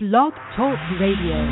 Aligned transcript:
Blog 0.00 0.32
Talk 0.54 0.78
Radio. 1.00 1.42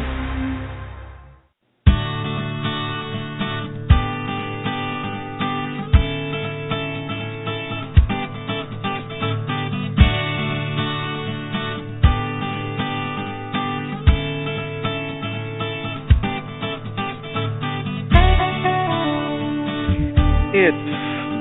It's 20.54 20.76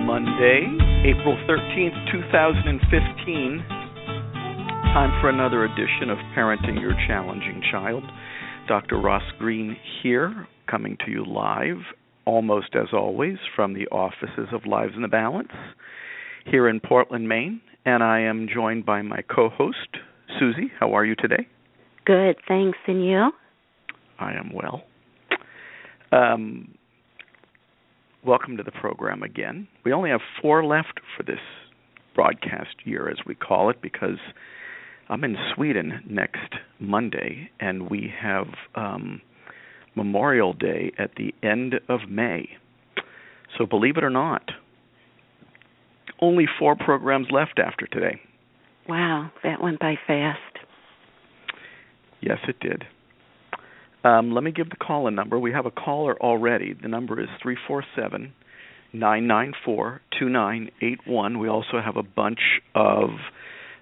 Monday, 0.08 0.66
April 1.06 1.38
13th, 1.48 2.12
2015. 2.12 3.85
Time 4.96 5.12
for 5.20 5.28
another 5.28 5.66
edition 5.66 6.10
of 6.10 6.18
Parenting 6.34 6.80
Your 6.80 6.94
Challenging 7.06 7.62
Child. 7.70 8.02
Dr. 8.66 8.98
Ross 8.98 9.24
Greene 9.38 9.76
here, 10.02 10.48
coming 10.72 10.96
to 11.04 11.12
you 11.12 11.26
live, 11.26 11.80
almost 12.24 12.70
as 12.76 12.88
always, 12.94 13.36
from 13.58 13.74
the 13.74 13.88
offices 13.88 14.48
of 14.54 14.66
Lives 14.66 14.94
in 14.96 15.02
the 15.02 15.10
Balance 15.10 15.52
here 16.46 16.70
in 16.70 16.80
Portland, 16.80 17.28
Maine. 17.28 17.60
And 17.86 18.04
I 18.04 18.22
am 18.22 18.48
joined 18.48 18.86
by 18.86 19.02
my 19.02 19.22
co 19.24 19.50
host, 19.50 19.98
Susie. 20.40 20.72
How 20.80 20.96
are 20.96 21.04
you 21.04 21.16
today? 21.16 21.46
Good, 22.06 22.38
thanks. 22.48 22.78
And 22.88 23.06
you? 23.06 23.32
I 24.18 24.32
am 24.32 24.54
well. 24.54 24.86
Um, 26.14 26.74
welcome 28.26 28.56
to 28.56 28.64
the 28.64 28.72
program 28.72 29.24
again. 29.24 29.68
We 29.84 29.92
only 29.92 30.12
have 30.12 30.22
four 30.42 30.64
left 30.64 31.02
for 31.18 31.24
this 31.24 31.42
broadcast 32.16 32.78
year, 32.86 33.10
as 33.10 33.18
we 33.28 33.36
call 33.36 33.70
it, 33.70 33.82
because 33.82 34.20
I'm 35.08 35.24
in 35.24 35.38
Sweden 35.56 36.02
next 36.10 36.56
Monday, 36.80 37.50
and 37.60 37.90
we 37.90 38.12
have 38.22 38.48
um, 38.74 39.22
Memorial 39.96 40.54
Day 40.54 40.92
at 40.98 41.12
the 41.16 41.34
end 41.48 41.76
of 41.88 42.10
May. 42.10 42.50
So, 43.58 43.66
believe 43.68 43.98
it 43.98 44.04
or 44.04 44.10
not, 44.10 44.50
only 46.20 46.46
four 46.58 46.76
programs 46.76 47.28
left 47.30 47.60
after 47.60 47.86
today. 47.86 48.20
Wow, 48.90 49.32
that 49.44 49.62
went 49.62 49.80
by 49.80 49.96
fast. 50.08 50.40
Yes, 52.22 52.40
it 52.48 52.60
did. 52.60 52.84
Um, 54.04 54.32
let 54.34 54.44
me 54.44 54.52
give 54.52 54.70
the 54.70 54.76
call 54.76 55.08
in 55.08 55.16
number. 55.16 55.38
We 55.38 55.52
have 55.52 55.66
a 55.66 55.72
caller 55.72 56.20
already. 56.20 56.74
The 56.74 56.88
number 56.88 57.20
is 57.20 57.30
347 57.42 58.34
994 58.94 60.02
2981. 60.20 61.40
We 61.40 61.48
also 61.48 61.80
have 61.84 61.98
a 61.98 62.04
bunch 62.04 62.40
of 62.74 63.10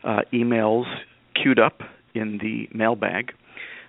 uh, 0.03 0.21
emails 0.33 0.85
queued 1.33 1.59
up 1.59 1.81
in 2.13 2.39
the 2.41 2.67
mailbag. 2.75 3.33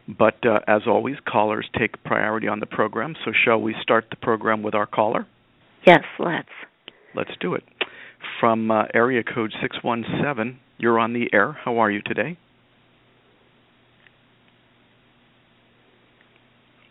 But 0.07 0.45
uh, 0.45 0.61
as 0.67 0.83
always, 0.87 1.17
callers 1.27 1.69
take 1.79 2.03
priority 2.05 2.47
on 2.47 2.61
the 2.61 2.67
program. 2.67 3.15
So, 3.25 3.33
shall 3.45 3.61
we 3.61 3.75
start 3.81 4.07
the 4.11 4.17
program 4.17 4.63
with 4.63 4.75
our 4.75 4.87
caller? 4.87 5.27
Yes, 5.87 6.05
let's. 6.19 6.49
Let's 7.15 7.31
do 7.41 7.55
it. 7.55 7.65
From 8.41 8.71
uh, 8.71 8.85
area 8.93 9.23
code 9.23 9.53
617, 9.63 10.59
you're 10.79 10.99
on 10.99 11.13
the 11.13 11.29
air. 11.33 11.53
How 11.53 11.79
are 11.79 11.91
you 11.91 12.03
today? 12.03 12.39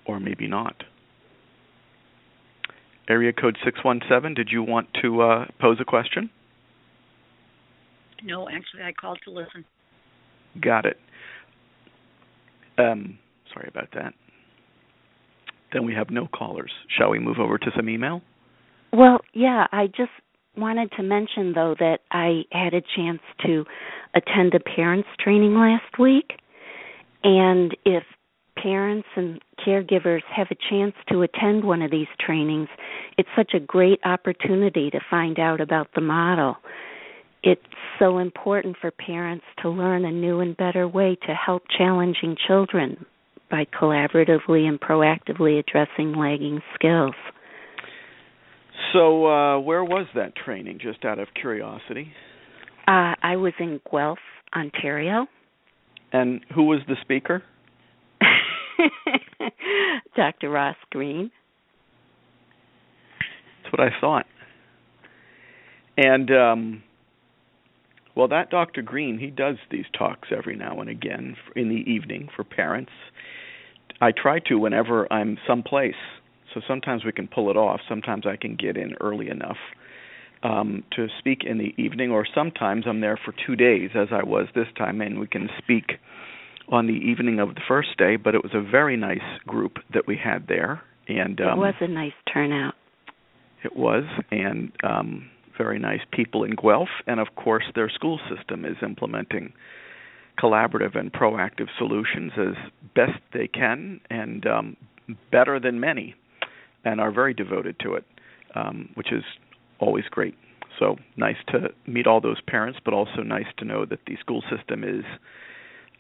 Or 0.06 0.20
maybe 0.20 0.48
not. 0.48 0.84
Area 3.10 3.34
code 3.34 3.58
617, 3.64 4.34
did 4.34 4.50
you 4.52 4.64
want 4.64 4.88
to 5.02 5.22
uh, 5.22 5.46
pose 5.60 5.78
a 5.82 5.86
question? 5.86 6.30
No, 8.24 8.48
actually, 8.48 8.84
I 8.84 8.94
called 8.94 9.20
to 9.26 9.32
listen. 9.32 9.66
Got 10.62 10.86
it. 10.86 10.98
Um, 12.78 13.20
sorry 13.54 13.70
about 13.70 13.90
that. 13.94 14.14
Then 15.72 15.86
we 15.86 15.94
have 15.94 16.10
no 16.10 16.28
callers. 16.28 16.72
Shall 16.98 17.10
we 17.10 17.20
move 17.20 17.40
over 17.40 17.58
to 17.58 17.72
some 17.76 17.90
email? 17.90 18.22
Well, 18.92 19.20
yeah, 19.34 19.66
I 19.72 19.88
just 19.88 20.12
wanted 20.56 20.92
to 20.98 21.04
mention, 21.04 21.54
though, 21.54 21.76
that 21.80 22.00
I 22.12 22.44
had 22.52 22.74
a 22.74 22.82
chance 22.96 23.22
to 23.46 23.66
attend 24.14 24.54
a 24.54 24.60
parents' 24.60 25.10
training 25.20 25.56
last 25.56 25.98
week. 26.00 26.34
And 27.24 27.76
if 27.86 28.04
parents 28.56 29.08
and 29.16 29.42
caregivers 29.66 30.22
have 30.36 30.48
a 30.52 30.56
chance 30.70 30.94
to 31.10 31.24
attend 31.24 31.64
one 31.64 31.82
of 31.82 31.90
these 31.90 32.08
trainings, 32.24 32.70
it's 33.18 33.30
such 33.36 33.54
a 33.56 33.60
great 33.60 34.00
opportunity 34.06 34.92
to 34.92 35.00
find 35.10 35.40
out 35.40 35.60
about 35.60 35.88
the 35.96 36.02
model. 36.02 36.58
It's 37.44 37.62
so 38.00 38.20
important 38.20 38.78
for 38.80 38.90
parents 38.90 39.44
to 39.62 39.70
learn 39.70 40.06
a 40.06 40.12
new 40.12 40.40
and 40.40 40.56
better 40.56 40.88
way 40.88 41.18
to 41.28 41.34
help 41.34 41.64
challenging 41.78 42.38
children 42.48 43.06
by 43.52 43.66
collaboratively 43.66 44.66
and 44.66 44.80
proactively 44.80 45.60
addressing 45.60 46.14
lagging 46.14 46.62
skills. 46.74 47.16
So, 48.94 49.28
uh, 49.28 49.60
where 49.60 49.84
was 49.84 50.08
that 50.16 50.36
training, 50.36 50.80
just 50.82 51.04
out 51.04 51.20
of 51.20 51.28
curiosity? 51.40 52.14
Uh, 52.88 53.14
I 53.22 53.36
was 53.36 53.54
in 53.60 53.82
Guelph, 53.92 54.20
Ontario. 54.56 55.28
And 56.14 56.42
who 56.56 56.64
was 56.64 56.80
the 56.88 56.96
speaker? 57.02 57.44
Dr. 60.16 60.50
Ross 60.50 60.76
Greene. 60.92 61.32
That's 63.64 63.74
what 63.74 63.82
I 63.82 63.90
thought. 64.00 64.26
And 65.98 66.32
um, 66.32 66.84
well, 68.16 68.28
that 68.28 68.50
Dr. 68.50 68.82
Greene, 68.82 69.18
he 69.18 69.28
does 69.28 69.58
these 69.72 69.86
talks 69.98 70.30
every 70.36 70.56
now 70.56 70.80
and 70.80 70.90
again 70.90 71.36
in 71.56 71.70
the 71.70 71.90
evening 71.92 72.30
for 72.36 72.44
parents. 72.44 72.92
I 74.02 74.12
try 74.12 74.40
to 74.48 74.56
whenever 74.56 75.12
I'm 75.12 75.38
someplace. 75.48 75.96
So 76.54 76.62
sometimes 76.68 77.04
we 77.04 77.12
can 77.12 77.28
pull 77.28 77.50
it 77.50 77.58
off. 77.58 77.80
Sometimes 77.90 78.28
I 78.28 78.36
can 78.36 78.56
get 78.56 78.78
in 78.78 78.94
early 79.02 79.30
enough 79.30 79.58
um, 80.44 80.84
to 80.96 81.08
speak 81.20 81.44
in 81.44 81.58
the 81.58 81.74
evening, 81.82 82.12
or 82.12 82.28
sometimes 82.36 82.86
I'm 82.88 83.02
there 83.02 83.18
for 83.24 83.34
two 83.46 83.56
days, 83.56 83.92
as 83.96 84.10
I 84.12 84.24
was 84.24 84.48
this 84.54 84.68
time, 84.78 85.02
and 85.02 85.20
we 85.20 85.28
can 85.28 85.50
speak 85.58 85.94
on 86.70 86.86
the 86.86 86.94
evening 86.94 87.40
of 87.40 87.56
the 87.56 87.62
first 87.68 87.98
day. 87.98 88.18
But 88.18 88.36
it 88.36 88.44
was 88.44 88.52
a 88.54 88.62
very 88.62 88.98
nice 88.98 89.20
group 89.48 89.78
that 89.94 90.06
we 90.06 90.20
had 90.22 90.48
there, 90.48 90.82
and 91.08 91.40
um, 91.42 91.58
it 91.58 91.62
was 91.62 91.76
a 91.82 91.88
nice 91.88 92.14
turnout. 92.32 92.76
It 93.64 93.76
was, 93.76 94.04
and 94.30 94.72
um, 94.84 95.30
very 95.58 95.80
nice 95.80 96.02
people 96.12 96.44
in 96.44 96.56
Guelph, 96.56 96.90
and 97.08 97.20
of 97.20 97.36
course, 97.36 97.66
their 97.76 97.90
school 97.90 98.20
system 98.34 98.66
is 98.66 98.78
implementing 98.82 99.54
collaborative 100.42 100.98
and 100.98 101.12
proactive 101.14 101.68
solutions 101.78 102.32
as 102.38 102.56
best 102.96 103.20
they 103.34 103.48
can 103.48 104.02
and 104.10 104.48
um, 104.48 104.78
better 105.32 105.60
than 105.60 105.80
many, 105.80 106.16
and 106.84 107.00
are 107.00 107.12
very 107.12 107.34
devoted 107.34 107.80
to 107.80 107.94
it, 107.94 108.06
um, 108.56 108.90
which 108.96 109.12
is 109.12 109.24
always 109.80 110.06
great. 110.10 110.36
So 110.80 110.98
nice 111.18 111.38
to 111.50 111.70
meet 111.86 112.08
all 112.08 112.20
those 112.20 112.42
parents, 112.42 112.80
but 112.84 112.94
also 112.94 113.22
nice 113.24 113.46
to 113.58 113.66
know 113.66 113.86
that 113.86 114.00
the 114.08 114.18
school 114.20 114.44
system 114.50 114.84
is 114.84 115.06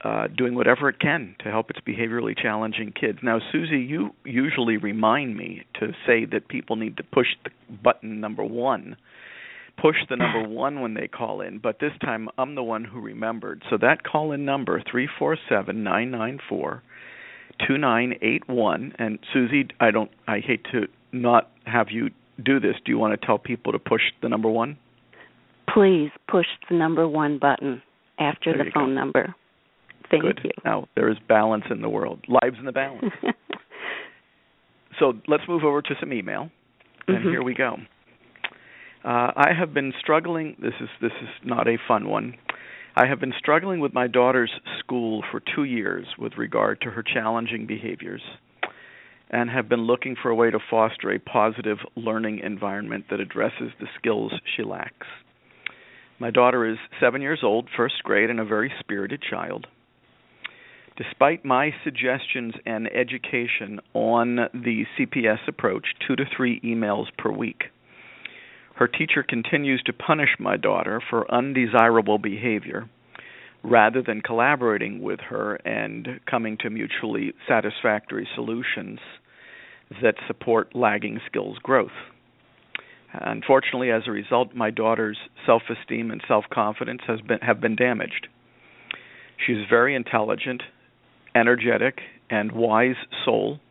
uh, 0.04 0.28
doing 0.36 0.56
whatever 0.56 0.90
it 0.90 1.00
can 1.00 1.36
to 1.40 1.50
help 1.50 1.70
its 1.70 1.80
behaviorally 1.80 2.38
challenging 2.38 2.92
kids. 2.92 3.20
Now, 3.22 3.40
Susie, 3.52 3.80
you 3.80 4.14
usually 4.26 4.78
remind 4.78 5.38
me 5.38 5.64
to 5.80 5.94
say 6.06 6.26
that 6.26 6.48
people 6.50 6.76
need 6.76 6.98
to 6.98 7.04
push 7.04 7.28
the 7.44 7.52
button 7.78 8.20
number 8.20 8.44
one 8.44 8.98
push 9.82 9.98
the 10.10 10.16
number 10.16 10.48
one 10.48 10.82
when 10.82 10.94
they 10.94 11.08
call 11.08 11.42
in, 11.42 11.58
but 11.60 11.80
this 11.80 11.92
time 12.02 12.30
I'm 12.38 12.56
the 12.56 12.64
one 12.64 12.84
who 12.86 13.00
remembered. 13.02 13.64
So 13.70 13.78
that 13.82 14.04
call 14.04 14.32
in 14.32 14.46
number 14.46 14.82
three 14.90 15.08
four 15.20 15.38
seven 15.50 15.84
nine 15.84 16.12
nine 16.12 16.40
four 16.48 16.84
two 17.68 17.78
nine 17.78 18.14
eight 18.22 18.48
one. 18.48 18.94
And 19.00 19.20
Susie, 19.34 19.68
I 19.80 19.92
don't. 19.92 20.12
I 20.28 20.40
hate 20.40 20.66
to 20.72 20.88
not 21.12 21.50
have 21.66 21.88
you 21.92 22.10
do 22.44 22.60
this. 22.60 22.76
Do 22.86 22.92
you 22.92 22.98
want 22.98 23.20
to 23.20 23.26
tell 23.26 23.38
people 23.38 23.72
to 23.74 23.80
push 23.80 24.02
the 24.22 24.30
number 24.30 24.50
one? 24.50 24.78
Please 25.74 26.10
push 26.30 26.48
the 26.70 26.76
number 26.76 27.08
one 27.08 27.40
button 27.40 27.82
after 28.20 28.54
There 28.54 28.66
the 28.66 28.72
phone 28.72 28.90
go. 28.90 28.94
number. 29.02 29.36
Thank 30.12 30.24
Good. 30.24 30.40
you. 30.44 30.52
Now 30.64 30.88
there 30.96 31.10
is 31.10 31.18
balance 31.28 31.66
in 31.72 31.82
the 31.82 31.90
world. 31.90 32.20
Lives 32.28 32.58
in 32.60 32.66
the 32.66 32.72
balance. 32.72 33.06
so 35.00 35.14
let's 35.28 35.44
move 35.48 35.64
over 35.64 35.82
to 35.82 35.96
some 36.00 36.14
email, 36.14 36.50
and 37.08 37.18
Mhm. 37.26 37.32
here 37.32 37.44
we 37.44 37.54
go. 37.54 37.78
Uh, 39.04 39.32
I 39.36 39.52
have 39.58 39.74
been 39.74 39.94
struggling. 40.00 40.56
This 40.62 40.74
is 40.80 40.88
this 41.02 41.12
is 41.22 41.30
not 41.44 41.68
a 41.68 41.78
fun 41.88 42.08
one. 42.08 42.36
I 42.96 43.06
have 43.08 43.20
been 43.20 43.34
struggling 43.38 43.82
with 43.82 43.94
my 43.94 44.08
daughter's 44.08 44.52
school 44.80 45.24
for 45.30 45.42
two 45.42 45.66
years 45.66 46.06
with 46.18 46.38
regard 46.38 46.80
to 46.82 46.92
her 46.92 47.04
challenging 47.04 47.66
behaviors, 47.68 48.22
and 49.30 49.50
have 49.50 49.68
been 49.68 49.82
looking 49.82 50.16
for 50.22 50.30
a 50.30 50.36
way 50.36 50.52
to 50.52 50.60
foster 50.70 51.12
a 51.12 51.20
positive 51.20 51.80
learning 51.98 52.40
environment 52.40 53.06
that 53.10 53.20
addresses 53.20 53.72
the 53.78 53.88
skills 54.00 54.32
she 54.56 54.64
lacks. 54.64 55.08
My 56.18 56.32
daughter 56.32 56.66
is 56.66 56.78
seven 57.02 57.22
years 57.22 57.40
old, 57.44 57.68
first 57.76 58.04
grade, 58.04 58.30
and 58.30 58.40
a 58.40 58.46
very 58.46 58.72
spirited 58.80 59.22
child. 59.22 59.68
Despite 60.96 61.44
my 61.44 61.72
suggestions 61.84 62.54
and 62.66 62.88
education 62.88 63.82
on 63.94 64.36
the 64.54 64.86
CPS 64.98 65.46
approach, 65.48 65.88
two 66.08 66.16
to 66.16 66.24
three 66.38 66.62
emails 66.62 67.08
per 67.18 67.32
week, 67.32 67.64
her 68.84 68.88
teacher 68.90 69.24
continues 69.24 69.82
to 69.82 69.94
punish 69.94 70.36
my 70.40 70.58
daughter 70.58 71.02
for 71.10 71.34
undesirable 71.34 72.18
behavior 72.18 72.90
rather 73.64 74.02
than 74.02 74.20
collaborating 74.20 75.02
with 75.02 75.22
her 75.22 75.56
and 75.66 76.20
coming 76.30 76.58
to 76.58 76.70
mutually 76.70 77.32
satisfactory 77.48 78.28
solutions 78.36 79.00
that 80.02 80.16
support 80.28 80.76
lagging 80.76 81.22
skills 81.26 81.58
growth. 81.64 81.96
Unfortunately, 83.14 83.90
as 83.90 84.04
a 84.06 84.12
result, 84.12 84.54
my 84.54 84.70
daughter's 84.70 85.18
self-esteem 85.46 86.12
and 86.12 86.22
self-confidence 86.28 87.04
has 87.08 87.22
been 87.22 87.40
have 87.40 87.62
been 87.62 87.78
damaged. 87.78 88.28
She's 89.48 89.66
very 89.70 89.96
intelligent, 89.96 90.62
energetic, 91.34 92.00
and 92.30 92.52
wise 92.52 92.98
soul. 93.24 93.62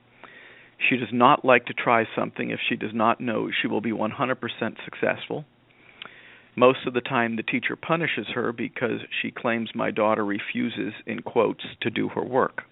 She 0.89 0.97
does 0.97 1.13
not 1.13 1.45
like 1.45 1.67
to 1.67 1.75
try 1.75 2.07
something 2.17 2.51
if 2.51 2.61
she 2.69 2.77
does 2.77 2.93
not 2.93 3.21
know 3.21 3.51
she 3.51 3.69
will 3.69 3.81
be 3.81 3.93
100% 3.93 4.85
successful. 4.85 5.45
Most 6.57 6.87
of 6.87 6.93
the 6.93 7.01
time, 7.01 7.37
the 7.37 7.43
teacher 7.43 7.77
punishes 7.77 8.27
her 8.35 8.53
because 8.53 9.01
she 9.21 9.31
claims 9.31 9.71
my 9.75 9.91
daughter 9.91 10.25
refuses, 10.25 10.93
in 11.07 11.23
quotes, 11.23 11.65
to 11.81 11.91
do 11.91 12.09
her 12.11 12.25
work. 12.25 12.63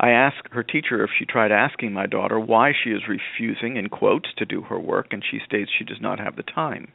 I 0.00 0.10
ask 0.10 0.50
her 0.52 0.62
teacher 0.62 1.04
if 1.04 1.10
she 1.16 1.26
tried 1.26 1.52
asking 1.52 1.92
my 1.92 2.06
daughter 2.06 2.40
why 2.40 2.72
she 2.72 2.90
is 2.90 3.02
refusing, 3.08 3.76
in 3.76 3.88
quotes, 3.88 4.30
to 4.38 4.46
do 4.46 4.62
her 4.62 4.80
work, 4.80 5.08
and 5.12 5.22
she 5.22 5.38
states 5.44 5.70
she 5.76 5.84
does 5.84 6.00
not 6.00 6.18
have 6.18 6.36
the 6.36 6.42
time. 6.42 6.92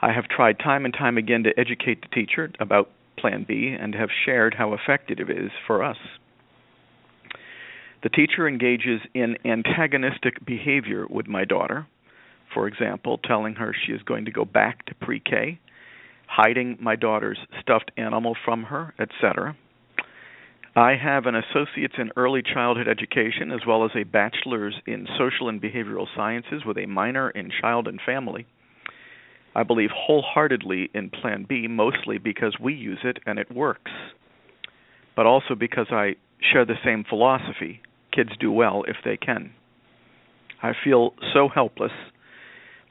I 0.00 0.12
have 0.12 0.28
tried 0.28 0.58
time 0.58 0.84
and 0.84 0.94
time 0.94 1.16
again 1.16 1.44
to 1.44 1.58
educate 1.58 2.02
the 2.02 2.08
teacher 2.08 2.50
about 2.60 2.90
Plan 3.16 3.44
B 3.46 3.76
and 3.78 3.94
have 3.94 4.10
shared 4.24 4.54
how 4.54 4.74
effective 4.74 5.30
it 5.30 5.38
is 5.38 5.50
for 5.66 5.82
us. 5.82 5.96
The 8.00 8.08
teacher 8.08 8.46
engages 8.46 9.00
in 9.12 9.36
antagonistic 9.44 10.44
behavior 10.44 11.04
with 11.08 11.26
my 11.26 11.44
daughter, 11.44 11.86
for 12.54 12.68
example, 12.68 13.18
telling 13.18 13.56
her 13.56 13.74
she 13.74 13.92
is 13.92 14.02
going 14.02 14.24
to 14.26 14.30
go 14.30 14.44
back 14.44 14.86
to 14.86 14.94
pre 14.94 15.18
K, 15.18 15.58
hiding 16.28 16.78
my 16.80 16.94
daughter's 16.94 17.38
stuffed 17.60 17.90
animal 17.96 18.36
from 18.44 18.64
her, 18.64 18.94
etc. 19.00 19.56
I 20.76 20.94
have 20.94 21.26
an 21.26 21.34
associate's 21.34 21.94
in 21.98 22.12
early 22.16 22.40
childhood 22.40 22.86
education 22.86 23.50
as 23.50 23.66
well 23.66 23.84
as 23.84 23.90
a 23.96 24.04
bachelor's 24.04 24.76
in 24.86 25.08
social 25.18 25.48
and 25.48 25.60
behavioral 25.60 26.06
sciences 26.14 26.62
with 26.64 26.78
a 26.78 26.86
minor 26.86 27.30
in 27.30 27.50
child 27.60 27.88
and 27.88 28.00
family. 28.06 28.46
I 29.56 29.64
believe 29.64 29.90
wholeheartedly 29.92 30.90
in 30.94 31.10
Plan 31.10 31.46
B, 31.48 31.66
mostly 31.66 32.18
because 32.18 32.56
we 32.60 32.74
use 32.74 33.00
it 33.02 33.18
and 33.26 33.40
it 33.40 33.50
works, 33.50 33.90
but 35.16 35.26
also 35.26 35.56
because 35.56 35.88
I 35.90 36.14
share 36.52 36.64
the 36.64 36.78
same 36.84 37.02
philosophy 37.02 37.80
kids 38.12 38.30
do 38.38 38.50
well 38.50 38.84
if 38.86 38.96
they 39.04 39.16
can. 39.16 39.52
I 40.62 40.72
feel 40.84 41.14
so 41.32 41.48
helpless. 41.48 41.92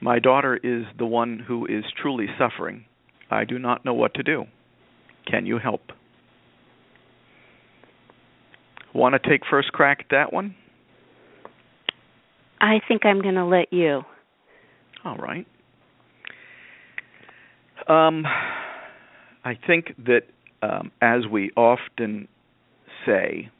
My 0.00 0.18
daughter 0.18 0.56
is 0.56 0.84
the 0.96 1.06
one 1.06 1.44
who 1.46 1.66
is 1.66 1.84
truly 2.00 2.26
suffering. 2.38 2.84
I 3.30 3.44
do 3.44 3.58
not 3.58 3.84
know 3.84 3.94
what 3.94 4.14
to 4.14 4.22
do. 4.22 4.44
Can 5.26 5.44
you 5.44 5.58
help? 5.58 5.82
Want 8.94 9.14
to 9.20 9.28
take 9.28 9.42
first 9.50 9.72
crack 9.72 9.98
at 10.00 10.06
that 10.10 10.32
one? 10.32 10.54
I 12.60 12.80
think 12.86 13.04
I'm 13.04 13.20
going 13.20 13.34
to 13.34 13.44
let 13.44 13.72
you. 13.72 14.02
All 15.04 15.16
right. 15.16 15.46
Um, 17.86 18.24
I 19.44 19.58
think 19.66 19.94
that, 20.06 20.22
um, 20.62 20.90
as 21.00 21.26
we 21.30 21.50
often 21.56 22.28
say, 23.06 23.50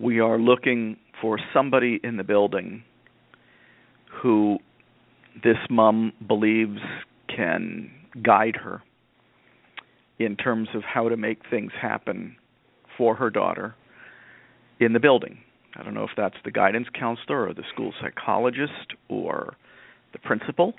we 0.00 0.20
are 0.20 0.38
looking 0.38 0.96
for 1.20 1.38
somebody 1.52 2.00
in 2.02 2.16
the 2.16 2.24
building 2.24 2.82
who 4.22 4.58
this 5.44 5.58
mom 5.68 6.12
believes 6.26 6.80
can 7.34 7.90
guide 8.22 8.56
her 8.56 8.82
in 10.18 10.36
terms 10.36 10.68
of 10.74 10.82
how 10.82 11.08
to 11.08 11.16
make 11.16 11.38
things 11.48 11.72
happen 11.80 12.36
for 12.96 13.14
her 13.14 13.30
daughter 13.30 13.74
in 14.80 14.92
the 14.92 15.00
building. 15.00 15.38
I 15.76 15.82
don't 15.82 15.94
know 15.94 16.04
if 16.04 16.10
that's 16.16 16.36
the 16.44 16.50
guidance 16.50 16.88
counselor 16.98 17.48
or 17.48 17.54
the 17.54 17.62
school 17.72 17.92
psychologist 18.00 18.94
or 19.08 19.56
the 20.12 20.18
principal 20.18 20.74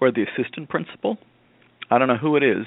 or 0.00 0.10
the 0.10 0.24
assistant 0.24 0.68
principal. 0.68 1.16
I 1.90 1.98
don't 1.98 2.08
know 2.08 2.16
who 2.16 2.36
it 2.36 2.42
is, 2.42 2.66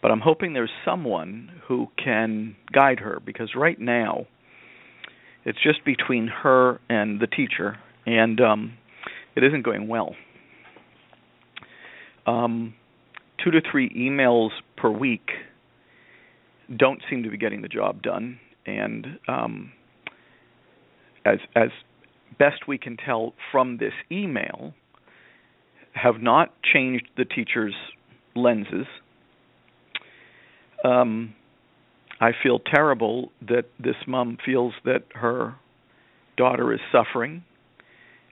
but 0.00 0.10
I'm 0.10 0.20
hoping 0.20 0.52
there's 0.52 0.70
someone 0.84 1.50
who 1.66 1.88
can 2.02 2.56
guide 2.72 3.00
her 3.00 3.20
because 3.24 3.50
right 3.56 3.78
now 3.78 4.26
it's 5.44 5.58
just 5.62 5.84
between 5.84 6.28
her 6.28 6.80
and 6.88 7.20
the 7.20 7.26
teacher 7.26 7.76
and 8.06 8.40
um 8.40 8.74
it 9.36 9.44
isn't 9.44 9.62
going 9.62 9.88
well. 9.88 10.14
Um 12.26 12.74
2 13.44 13.52
to 13.52 13.60
3 13.70 13.90
emails 13.90 14.50
per 14.76 14.90
week 14.90 15.30
don't 16.76 17.00
seem 17.08 17.22
to 17.22 17.30
be 17.30 17.38
getting 17.38 17.62
the 17.62 17.68
job 17.68 18.02
done 18.02 18.38
and 18.66 19.06
um, 19.26 19.72
as 21.24 21.38
as 21.56 21.70
best 22.38 22.68
we 22.68 22.78
can 22.78 22.96
tell 22.96 23.32
from 23.50 23.78
this 23.78 23.94
email 24.12 24.74
have 25.92 26.20
not 26.20 26.52
changed 26.62 27.08
the 27.16 27.24
teacher's 27.24 27.74
lenses 28.36 28.86
um, 30.84 31.34
I 32.20 32.32
feel 32.42 32.58
terrible 32.58 33.32
that 33.42 33.66
this 33.78 33.96
mom 34.06 34.38
feels 34.44 34.74
that 34.84 35.04
her 35.14 35.54
daughter 36.36 36.72
is 36.72 36.80
suffering 36.92 37.44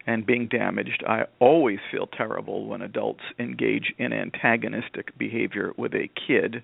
and 0.06 0.24
being 0.24 0.46
damaged. 0.48 1.02
I 1.06 1.24
always 1.40 1.78
feel 1.90 2.06
terrible 2.06 2.66
when 2.66 2.82
adults 2.82 3.22
engage 3.38 3.92
in 3.98 4.12
antagonistic 4.12 5.16
behavior 5.18 5.72
with 5.76 5.94
a 5.94 6.08
kid 6.26 6.62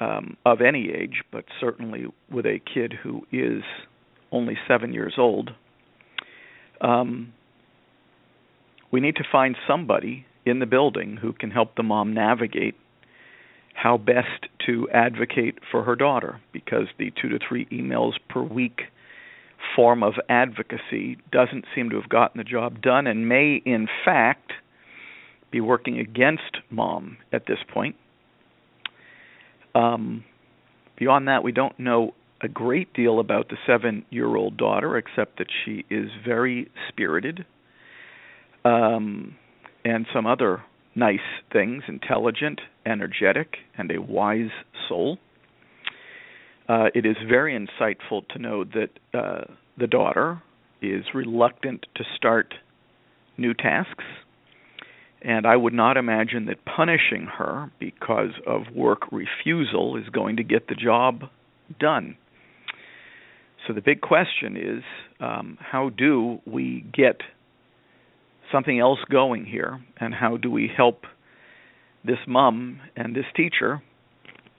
um, 0.00 0.36
of 0.44 0.60
any 0.60 0.90
age, 0.90 1.22
but 1.30 1.44
certainly 1.60 2.06
with 2.30 2.46
a 2.46 2.60
kid 2.72 2.92
who 3.02 3.26
is 3.30 3.62
only 4.32 4.56
seven 4.66 4.92
years 4.92 5.14
old. 5.18 5.50
Um, 6.80 7.32
we 8.90 9.00
need 9.00 9.16
to 9.16 9.24
find 9.30 9.56
somebody 9.68 10.26
in 10.44 10.58
the 10.58 10.66
building 10.66 11.18
who 11.20 11.32
can 11.32 11.50
help 11.50 11.76
the 11.76 11.82
mom 11.82 12.14
navigate 12.14 12.76
how 13.80 13.96
best 13.96 14.46
to 14.66 14.86
advocate 14.90 15.58
for 15.70 15.82
her 15.84 15.96
daughter 15.96 16.38
because 16.52 16.86
the 16.98 17.10
two 17.20 17.30
to 17.30 17.38
three 17.38 17.64
emails 17.66 18.12
per 18.28 18.42
week 18.42 18.82
form 19.74 20.02
of 20.02 20.14
advocacy 20.28 21.16
doesn't 21.32 21.64
seem 21.74 21.88
to 21.88 21.96
have 21.98 22.08
gotten 22.08 22.38
the 22.38 22.44
job 22.44 22.82
done 22.82 23.06
and 23.06 23.26
may, 23.26 23.62
in 23.64 23.88
fact, 24.04 24.52
be 25.50 25.62
working 25.62 25.98
against 25.98 26.58
mom 26.68 27.16
at 27.32 27.46
this 27.46 27.58
point. 27.72 27.96
Um, 29.74 30.24
beyond 30.98 31.28
that, 31.28 31.42
we 31.42 31.52
don't 31.52 31.78
know 31.78 32.12
a 32.42 32.48
great 32.48 32.92
deal 32.92 33.18
about 33.18 33.48
the 33.48 33.56
seven 33.66 34.04
year 34.10 34.36
old 34.36 34.58
daughter, 34.58 34.98
except 34.98 35.38
that 35.38 35.48
she 35.64 35.86
is 35.88 36.10
very 36.26 36.70
spirited 36.88 37.46
um, 38.66 39.36
and 39.86 40.06
some 40.12 40.26
other 40.26 40.62
nice 41.00 41.18
things 41.52 41.82
intelligent, 41.88 42.60
energetic, 42.86 43.56
and 43.76 43.90
a 43.90 44.00
wise 44.00 44.50
soul. 44.88 45.18
Uh, 46.68 46.86
it 46.94 47.04
is 47.04 47.16
very 47.28 47.58
insightful 47.58 48.26
to 48.28 48.38
know 48.38 48.64
that 48.64 48.90
uh, 49.12 49.44
the 49.76 49.88
daughter 49.88 50.40
is 50.80 51.04
reluctant 51.14 51.86
to 51.96 52.04
start 52.16 52.54
new 53.36 53.54
tasks 53.54 54.04
and 55.22 55.46
I 55.46 55.56
would 55.56 55.74
not 55.74 55.96
imagine 55.96 56.46
that 56.46 56.64
punishing 56.64 57.26
her 57.38 57.70
because 57.78 58.30
of 58.46 58.62
work 58.74 59.02
refusal 59.12 59.96
is 59.96 60.08
going 60.08 60.36
to 60.36 60.44
get 60.44 60.68
the 60.68 60.74
job 60.74 61.24
done. 61.78 62.16
So 63.66 63.74
the 63.74 63.82
big 63.82 64.00
question 64.00 64.56
is 64.56 64.82
um, 65.20 65.58
how 65.60 65.90
do 65.90 66.40
we 66.46 66.86
get 66.92 67.20
something 68.52 68.78
else 68.78 68.98
going 69.10 69.44
here, 69.44 69.80
and 69.98 70.14
how 70.14 70.36
do 70.36 70.50
we 70.50 70.70
help 70.74 71.04
this 72.04 72.18
mom 72.26 72.80
and 72.96 73.14
this 73.14 73.26
teacher 73.36 73.82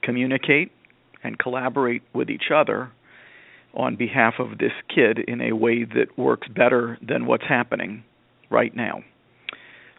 communicate 0.02 0.72
and 1.24 1.38
collaborate 1.38 2.02
with 2.14 2.30
each 2.30 2.50
other 2.54 2.90
on 3.74 3.96
behalf 3.96 4.34
of 4.38 4.58
this 4.58 4.72
kid 4.94 5.18
in 5.26 5.40
a 5.40 5.52
way 5.52 5.84
that 5.84 6.18
works 6.18 6.46
better 6.48 6.98
than 7.06 7.26
what's 7.26 7.44
happening 7.48 8.04
right 8.50 8.74
now. 8.76 9.02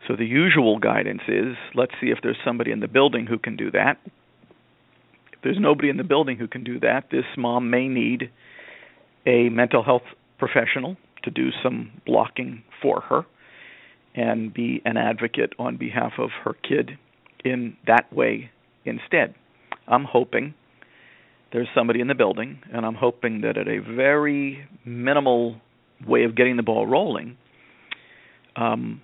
So 0.08 0.16
the 0.16 0.26
usual 0.26 0.80
guidance 0.80 1.22
is 1.28 1.56
let's 1.74 1.94
see 2.00 2.08
if 2.08 2.20
there's 2.22 2.38
somebody 2.46 2.72
in 2.72 2.82
the 2.82 2.88
building 2.88 3.26
who 3.26 3.38
can 3.38 3.56
do 3.56 3.72
that. 3.72 3.98
If 5.32 5.42
there's 5.44 5.60
nobody 5.60 5.90
in 5.90 5.98
the 5.98 6.04
building 6.04 6.38
who 6.38 6.48
can 6.48 6.64
do 6.64 6.80
that, 6.82 7.06
this 7.10 7.26
mom 7.38 7.70
may 7.70 7.88
need 7.88 8.30
a 9.26 9.50
mental 9.50 9.82
health 9.82 10.04
professional 10.38 10.98
to 11.24 11.32
do 11.32 11.50
some 11.64 11.92
blocking 12.06 12.64
for 12.82 13.02
her 13.02 13.26
and 14.16 14.54
be 14.54 14.82
an 14.86 14.98
advocate 14.98 15.54
on 15.58 15.78
behalf 15.78 16.14
of 16.18 16.30
her 16.44 16.54
kid 16.54 16.92
in 17.44 17.76
that 17.88 18.12
way 18.14 18.52
instead. 18.86 19.36
I'm 19.88 20.06
hoping 20.06 20.54
there's 21.52 21.68
somebody 21.76 22.02
in 22.02 22.08
the 22.08 22.16
building, 22.16 22.60
and 22.72 22.86
I'm 22.86 22.96
hoping 22.96 23.42
that 23.42 23.58
at 23.58 23.68
a 23.68 23.80
very 23.80 24.68
minimal 24.86 25.58
way 26.08 26.24
of 26.24 26.36
getting 26.36 26.58
the 26.58 26.64
ball 26.64 26.88
rolling, 26.88 27.38
um, 28.56 29.02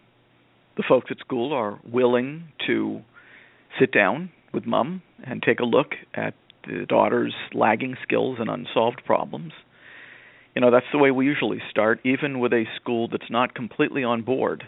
the 0.77 0.83
folks 0.87 1.07
at 1.11 1.19
school 1.19 1.53
are 1.53 1.79
willing 1.87 2.45
to 2.67 3.01
sit 3.79 3.91
down 3.91 4.31
with 4.53 4.65
mom 4.65 5.01
and 5.23 5.43
take 5.43 5.59
a 5.59 5.65
look 5.65 5.91
at 6.13 6.33
the 6.65 6.85
daughter's 6.87 7.33
lagging 7.53 7.95
skills 8.03 8.37
and 8.39 8.49
unsolved 8.49 9.01
problems. 9.05 9.53
You 10.55 10.61
know, 10.61 10.71
that's 10.71 10.85
the 10.91 10.97
way 10.97 11.11
we 11.11 11.25
usually 11.25 11.61
start, 11.69 11.99
even 12.03 12.39
with 12.39 12.53
a 12.53 12.65
school 12.75 13.07
that's 13.07 13.29
not 13.29 13.53
completely 13.53 14.03
on 14.03 14.23
board. 14.23 14.63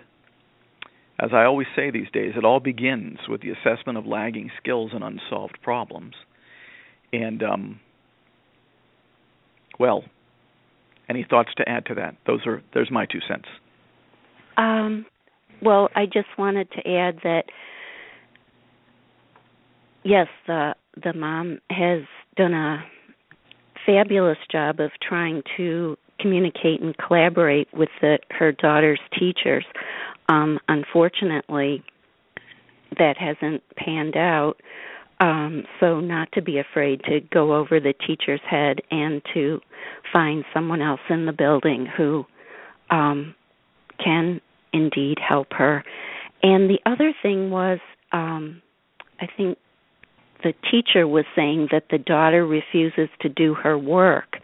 As 1.22 1.30
I 1.34 1.44
always 1.46 1.68
say 1.76 1.92
these 1.92 2.10
days, 2.12 2.34
it 2.36 2.44
all 2.44 2.60
begins 2.60 3.20
with 3.30 3.42
the 3.42 3.52
assessment 3.52 3.98
of 3.98 4.08
lagging 4.08 4.50
skills 4.58 4.92
and 4.94 5.04
unsolved 5.04 5.60
problems. 5.62 6.16
And, 7.14 7.44
um, 7.44 7.80
well, 9.80 10.04
any 11.08 11.26
thoughts 11.30 11.52
to 11.58 11.70
add 11.70 11.86
to 11.88 11.96
that? 11.96 12.16
Those 12.26 12.48
are 12.48 12.64
there's 12.74 12.90
my 12.90 13.06
two 13.06 13.20
cents. 13.28 13.48
Um, 14.58 15.06
well, 15.62 15.90
I 15.96 16.06
just 16.06 16.30
wanted 16.38 16.72
to 16.72 16.90
add 16.90 17.20
that 17.24 17.44
yes, 20.04 20.28
the 20.48 20.74
the 21.02 21.14
mom 21.14 21.60
has 21.70 22.02
done 22.38 22.54
a 22.54 22.84
fabulous 23.86 24.38
job 24.52 24.80
of 24.80 24.92
trying 25.08 25.44
to 25.58 25.98
communicate 26.20 26.82
and 26.82 26.96
collaborate 26.98 27.68
with 27.74 27.90
the, 28.00 28.20
her 28.30 28.52
daughter's 28.52 29.00
teachers. 29.18 29.66
Um, 30.32 30.60
unfortunately, 30.70 31.84
that 32.98 33.18
hasn't 33.18 33.64
panned 33.76 34.16
out. 34.16 34.54
Um, 35.20 35.66
so, 35.80 36.00
not 36.00 36.32
to 36.34 36.42
be 36.42 36.58
afraid 36.58 37.02
to 37.04 37.20
go 37.34 37.54
over 37.54 37.80
the 37.82 37.94
teacher's 38.08 38.40
head 38.50 38.80
and 38.90 39.22
to 39.34 39.60
find 40.14 40.46
someone 40.54 40.82
else 40.82 41.02
in 41.10 41.26
the 41.26 41.34
building 41.34 41.86
who 41.98 42.26
um, 42.90 43.36
can 44.04 44.40
indeed 44.72 45.18
help 45.20 45.48
her. 45.52 45.84
And 46.42 46.70
the 46.70 46.80
other 46.86 47.14
thing 47.22 47.52
was, 47.52 47.80
um, 48.14 48.62
I 49.20 49.28
think 49.36 49.58
the 50.44 50.54
teacher 50.72 51.08
was 51.08 51.26
saying 51.36 51.68
that 51.72 51.84
the 51.92 52.00
daughter 52.00 52.48
refuses 52.48 53.10
to 53.20 53.30
do 53.30 53.54
her 53.54 53.78
work. 53.78 54.38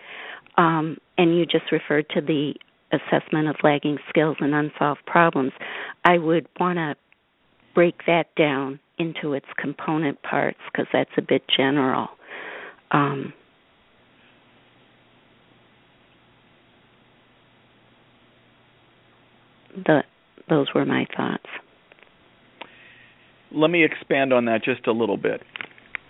Um, 0.57 0.97
and 1.17 1.35
you 1.35 1.45
just 1.45 1.71
referred 1.71 2.07
to 2.09 2.21
the 2.21 2.53
assessment 2.91 3.47
of 3.47 3.55
lagging 3.63 3.97
skills 4.09 4.37
and 4.39 4.53
unsolved 4.53 5.05
problems. 5.05 5.51
I 6.05 6.17
would 6.17 6.47
want 6.59 6.77
to 6.77 6.95
break 7.75 8.05
that 8.07 8.33
down 8.35 8.79
into 8.97 9.33
its 9.33 9.45
component 9.57 10.21
parts 10.23 10.57
because 10.71 10.87
that's 10.91 11.11
a 11.17 11.21
bit 11.21 11.43
general. 11.55 12.07
Um, 12.91 13.33
the, 19.75 20.03
those 20.49 20.67
were 20.73 20.85
my 20.85 21.05
thoughts. 21.15 21.45
Let 23.51 23.69
me 23.69 23.83
expand 23.83 24.33
on 24.33 24.45
that 24.45 24.63
just 24.63 24.87
a 24.87 24.91
little 24.91 25.17
bit. 25.17 25.41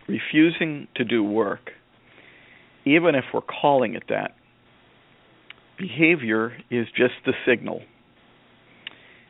Refusing 0.08 0.88
to 0.96 1.04
do 1.04 1.22
work, 1.22 1.72
even 2.86 3.14
if 3.14 3.26
we're 3.34 3.42
calling 3.42 3.94
it 3.94 4.04
that, 4.08 4.37
behavior 5.78 6.58
is 6.70 6.88
just 6.96 7.14
the 7.26 7.34
signal. 7.46 7.82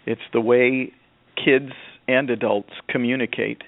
It's 0.06 0.22
the 0.34 0.42
way 0.42 0.94
kids 1.36 1.74
and 2.08 2.30
adults 2.30 2.72
communicate 2.90 3.62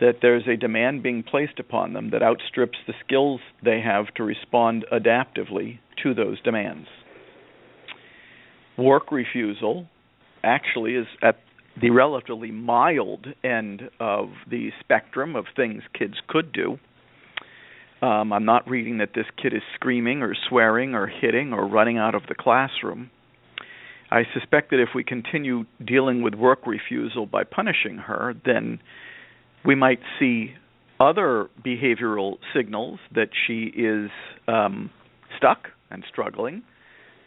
that 0.00 0.16
there's 0.22 0.48
a 0.48 0.56
demand 0.56 1.02
being 1.02 1.22
placed 1.22 1.58
upon 1.58 1.92
them 1.92 2.10
that 2.10 2.22
outstrips 2.22 2.78
the 2.86 2.94
skills 3.04 3.40
they 3.62 3.80
have 3.80 4.06
to 4.14 4.24
respond 4.24 4.84
adaptively 4.92 5.78
to 6.02 6.14
those 6.14 6.40
demands. 6.42 6.88
Work 8.78 9.12
refusal 9.12 9.86
actually 10.42 10.94
is 10.94 11.06
at 11.22 11.36
the 11.80 11.90
relatively 11.90 12.50
mild 12.50 13.26
end 13.44 13.82
of 14.00 14.30
the 14.50 14.70
spectrum 14.80 15.36
of 15.36 15.44
things 15.54 15.82
kids 15.96 16.14
could 16.28 16.52
do. 16.52 16.78
Um, 18.02 18.32
I'm 18.32 18.44
not 18.44 18.68
reading 18.68 18.98
that 18.98 19.10
this 19.14 19.26
kid 19.40 19.52
is 19.52 19.62
screaming 19.74 20.22
or 20.22 20.34
swearing 20.48 20.94
or 20.94 21.06
hitting 21.06 21.52
or 21.52 21.66
running 21.66 21.98
out 21.98 22.14
of 22.14 22.22
the 22.28 22.34
classroom. 22.34 23.10
I 24.10 24.22
suspect 24.34 24.70
that 24.70 24.80
if 24.80 24.90
we 24.94 25.04
continue 25.04 25.64
dealing 25.84 26.22
with 26.22 26.34
work 26.34 26.66
refusal 26.66 27.26
by 27.26 27.44
punishing 27.44 27.98
her, 27.98 28.34
then 28.44 28.80
we 29.64 29.74
might 29.74 30.00
see 30.18 30.54
other 30.98 31.48
behavioral 31.64 32.38
signals 32.54 32.98
that 33.14 33.28
she 33.46 33.64
is 33.76 34.10
um, 34.48 34.90
stuck 35.36 35.68
and 35.90 36.04
struggling 36.08 36.62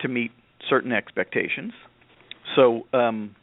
to 0.02 0.08
meet 0.08 0.32
certain 0.70 0.92
expectations. 0.92 1.74
So, 2.56 2.86
um, 2.94 3.36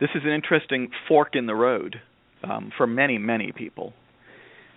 this 0.00 0.10
is 0.16 0.22
an 0.24 0.30
interesting 0.30 0.90
fork 1.06 1.36
in 1.36 1.46
the 1.46 1.54
road 1.54 2.00
um, 2.42 2.72
for 2.76 2.88
many, 2.88 3.18
many 3.18 3.52
people. 3.52 3.92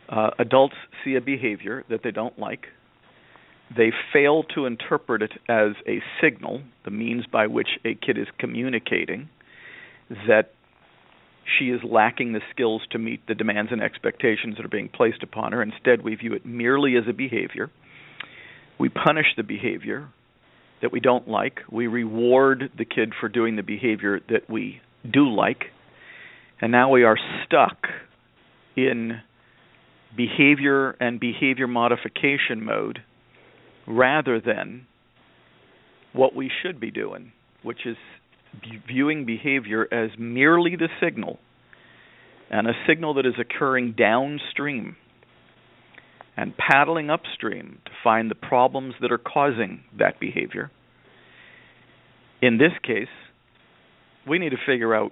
Uh, 0.07 0.29
adults 0.39 0.75
see 1.03 1.15
a 1.15 1.21
behavior 1.21 1.83
that 1.89 2.01
they 2.03 2.11
don't 2.11 2.37
like, 2.37 2.67
they 3.75 3.91
fail 4.13 4.43
to 4.43 4.65
interpret 4.65 5.23
it 5.23 5.31
as 5.49 5.71
a 5.87 6.01
signal, 6.21 6.61
the 6.83 6.91
means 6.91 7.25
by 7.25 7.47
which 7.47 7.69
a 7.83 7.95
kid 7.95 8.17
is 8.17 8.27
communicating 8.37 9.29
that 10.27 10.51
she 11.57 11.65
is 11.65 11.81
lacking 11.83 12.33
the 12.33 12.41
skills 12.51 12.81
to 12.91 12.99
meet 12.99 13.25
the 13.27 13.35
demands 13.35 13.71
and 13.71 13.81
expectations 13.81 14.55
that 14.57 14.65
are 14.65 14.69
being 14.69 14.89
placed 14.89 15.23
upon 15.23 15.51
her. 15.51 15.61
Instead, 15.61 16.03
we 16.03 16.15
view 16.15 16.33
it 16.33 16.45
merely 16.45 16.95
as 16.95 17.03
a 17.09 17.13
behavior. 17.13 17.71
We 18.79 18.89
punish 18.89 19.27
the 19.37 19.43
behavior 19.43 20.09
that 20.81 20.91
we 20.91 20.99
don't 20.99 21.27
like. 21.27 21.59
We 21.71 21.87
reward 21.87 22.71
the 22.77 22.85
kid 22.85 23.13
for 23.19 23.29
doing 23.29 23.55
the 23.55 23.63
behavior 23.63 24.19
that 24.29 24.49
we 24.49 24.81
do 25.11 25.29
like. 25.29 25.65
And 26.61 26.71
now 26.71 26.89
we 26.89 27.03
are 27.03 27.17
stuck 27.45 27.87
in 28.75 29.21
behavior 30.15 30.91
and 30.99 31.19
behavior 31.19 31.67
modification 31.67 32.63
mode 32.63 32.99
rather 33.87 34.39
than 34.39 34.87
what 36.13 36.35
we 36.35 36.49
should 36.61 36.79
be 36.79 36.91
doing, 36.91 37.31
which 37.63 37.85
is 37.85 37.97
viewing 38.87 39.25
behavior 39.25 39.87
as 39.91 40.11
merely 40.17 40.75
the 40.75 40.89
signal 41.01 41.39
and 42.49 42.67
a 42.67 42.73
signal 42.87 43.15
that 43.15 43.25
is 43.25 43.33
occurring 43.39 43.93
downstream 43.97 44.95
and 46.37 46.53
paddling 46.57 47.09
upstream 47.09 47.79
to 47.85 47.91
find 48.03 48.29
the 48.29 48.35
problems 48.35 48.93
that 49.01 49.11
are 49.11 49.17
causing 49.17 49.83
that 49.97 50.19
behavior. 50.19 50.71
In 52.41 52.57
this 52.57 52.73
case, 52.83 53.07
we 54.27 54.39
need 54.39 54.49
to 54.49 54.57
figure 54.65 54.93
out 54.93 55.11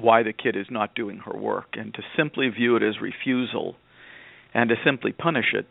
why 0.00 0.22
the 0.22 0.32
kid 0.32 0.56
is 0.56 0.66
not 0.70 0.94
doing 0.94 1.18
her 1.18 1.38
work 1.38 1.74
and 1.74 1.92
to 1.94 2.00
simply 2.16 2.48
view 2.48 2.76
it 2.76 2.82
as 2.82 2.94
refusal 3.00 3.76
and 4.54 4.68
to 4.68 4.76
simply 4.84 5.12
punish 5.12 5.54
it 5.54 5.66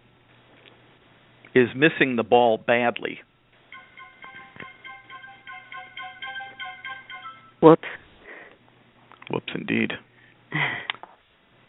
is 1.54 1.70
missing 1.76 2.16
the 2.16 2.24
ball 2.24 2.58
badly. 2.58 3.20
Whoops. 7.62 7.88
Whoops, 9.30 9.54
indeed. 9.54 9.94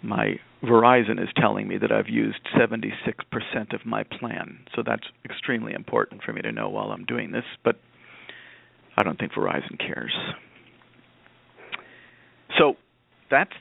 My 0.02 0.40
Verizon 0.64 1.22
is 1.22 1.28
telling 1.36 1.68
me 1.68 1.78
that 1.78 1.92
I've 1.92 2.08
used 2.08 2.38
76% 2.58 2.92
of 3.74 3.84
my 3.84 4.04
plan, 4.04 4.58
so 4.74 4.82
that's 4.84 5.04
extremely 5.24 5.72
important 5.72 6.22
for 6.22 6.32
me 6.32 6.40
to 6.42 6.52
know 6.52 6.68
while 6.68 6.90
I'm 6.90 7.04
doing 7.04 7.32
this, 7.32 7.44
but 7.62 7.76
I 8.96 9.02
don't 9.02 9.18
think 9.18 9.32
Verizon 9.32 9.78
cares. 9.78 10.12
So 12.58 12.74
that's 13.30 13.52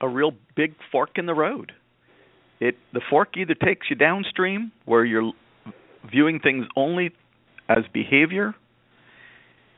a 0.00 0.08
real 0.08 0.32
big 0.56 0.74
fork 0.90 1.10
in 1.16 1.26
the 1.26 1.34
road. 1.34 1.72
It 2.60 2.76
the 2.92 3.00
fork 3.10 3.36
either 3.36 3.54
takes 3.54 3.88
you 3.90 3.96
downstream 3.96 4.72
where 4.84 5.04
you're 5.04 5.32
viewing 6.10 6.40
things 6.40 6.66
only 6.76 7.10
as 7.68 7.84
behavior 7.92 8.54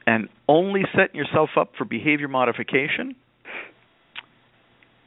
and 0.07 0.29
only 0.49 0.83
setting 0.95 1.17
yourself 1.17 1.51
up 1.59 1.73
for 1.77 1.85
behavior 1.85 2.29
modification 2.29 3.17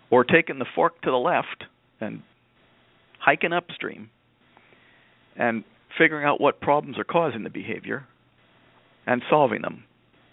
or 0.10 0.24
taking 0.24 0.60
the 0.60 0.66
fork 0.76 1.02
to 1.02 1.12
the 1.12 1.18
left 1.18 1.66
and 2.02 2.22
hiking 3.20 3.54
upstream 3.54 4.10
and 5.36 5.64
figuring 5.98 6.26
out 6.26 6.42
what 6.42 6.60
problems 6.62 6.98
are 6.98 7.04
causing 7.04 7.44
the 7.44 7.50
behavior 7.50 8.06
and 9.06 9.22
solving 9.30 9.62
them. 9.62 9.84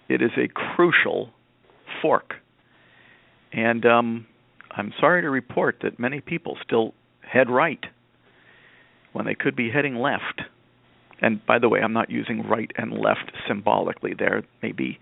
It 0.08 0.22
is 0.22 0.30
a 0.36 0.48
crucial 0.48 1.30
fork. 2.02 2.34
And 3.52 3.84
um, 3.86 4.26
I'm 4.70 4.92
sorry 5.00 5.22
to 5.22 5.30
report 5.30 5.78
that 5.82 5.98
many 5.98 6.20
people 6.20 6.56
still 6.64 6.94
head 7.30 7.50
right 7.50 7.84
when 9.12 9.26
they 9.26 9.34
could 9.34 9.56
be 9.56 9.70
heading 9.70 9.96
left. 9.96 10.42
And 11.20 11.44
by 11.46 11.58
the 11.58 11.68
way, 11.68 11.80
I'm 11.80 11.92
not 11.92 12.10
using 12.10 12.46
right 12.46 12.70
and 12.76 12.92
left 12.92 13.32
symbolically 13.48 14.14
there. 14.18 14.42
Maybe 14.62 14.98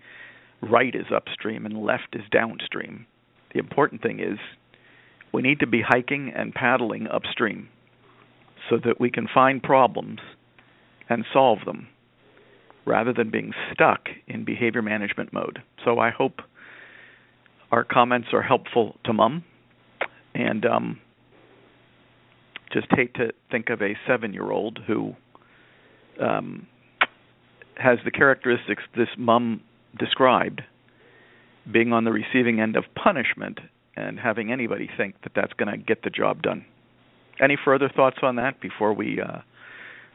right 0.61 0.95
is 0.95 1.07
upstream 1.13 1.65
and 1.65 1.83
left 1.83 2.15
is 2.15 2.23
downstream. 2.31 3.05
The 3.53 3.59
important 3.59 4.01
thing 4.01 4.19
is 4.19 4.39
we 5.33 5.41
need 5.41 5.59
to 5.59 5.67
be 5.67 5.81
hiking 5.81 6.31
and 6.35 6.53
paddling 6.53 7.07
upstream 7.07 7.69
so 8.69 8.77
that 8.83 8.99
we 8.99 9.11
can 9.11 9.27
find 9.33 9.61
problems 9.61 10.19
and 11.09 11.25
solve 11.33 11.59
them 11.65 11.87
rather 12.85 13.13
than 13.13 13.31
being 13.31 13.51
stuck 13.73 14.07
in 14.27 14.45
behavior 14.45 14.81
management 14.81 15.33
mode. 15.33 15.61
So 15.83 15.99
I 15.99 16.11
hope 16.11 16.41
our 17.71 17.83
comments 17.83 18.29
are 18.31 18.41
helpful 18.41 18.95
to 19.05 19.13
mom 19.13 19.43
and 20.33 20.65
um, 20.65 20.99
just 22.75 22.87
hate 22.91 23.13
to 23.13 23.31
think 23.49 23.69
of 23.69 23.81
a 23.81 23.93
seven-year-old 24.05 24.79
who 24.85 25.13
um, 26.21 26.67
has 27.77 27.99
the 28.03 28.11
characteristics 28.11 28.83
this 28.97 29.07
mom 29.17 29.61
described, 29.97 30.61
being 31.71 31.93
on 31.93 32.03
the 32.03 32.11
receiving 32.11 32.59
end 32.59 32.75
of 32.75 32.83
punishment 33.01 33.59
and 33.95 34.19
having 34.19 34.51
anybody 34.51 34.89
think 34.97 35.15
that 35.23 35.31
that's 35.33 35.53
going 35.53 35.71
to 35.71 35.77
get 35.77 36.03
the 36.03 36.09
job 36.09 36.41
done. 36.41 36.65
Any 37.41 37.57
further 37.63 37.89
thoughts 37.95 38.17
on 38.21 38.35
that 38.35 38.59
before 38.59 38.93
we 38.93 39.21
uh, 39.21 39.39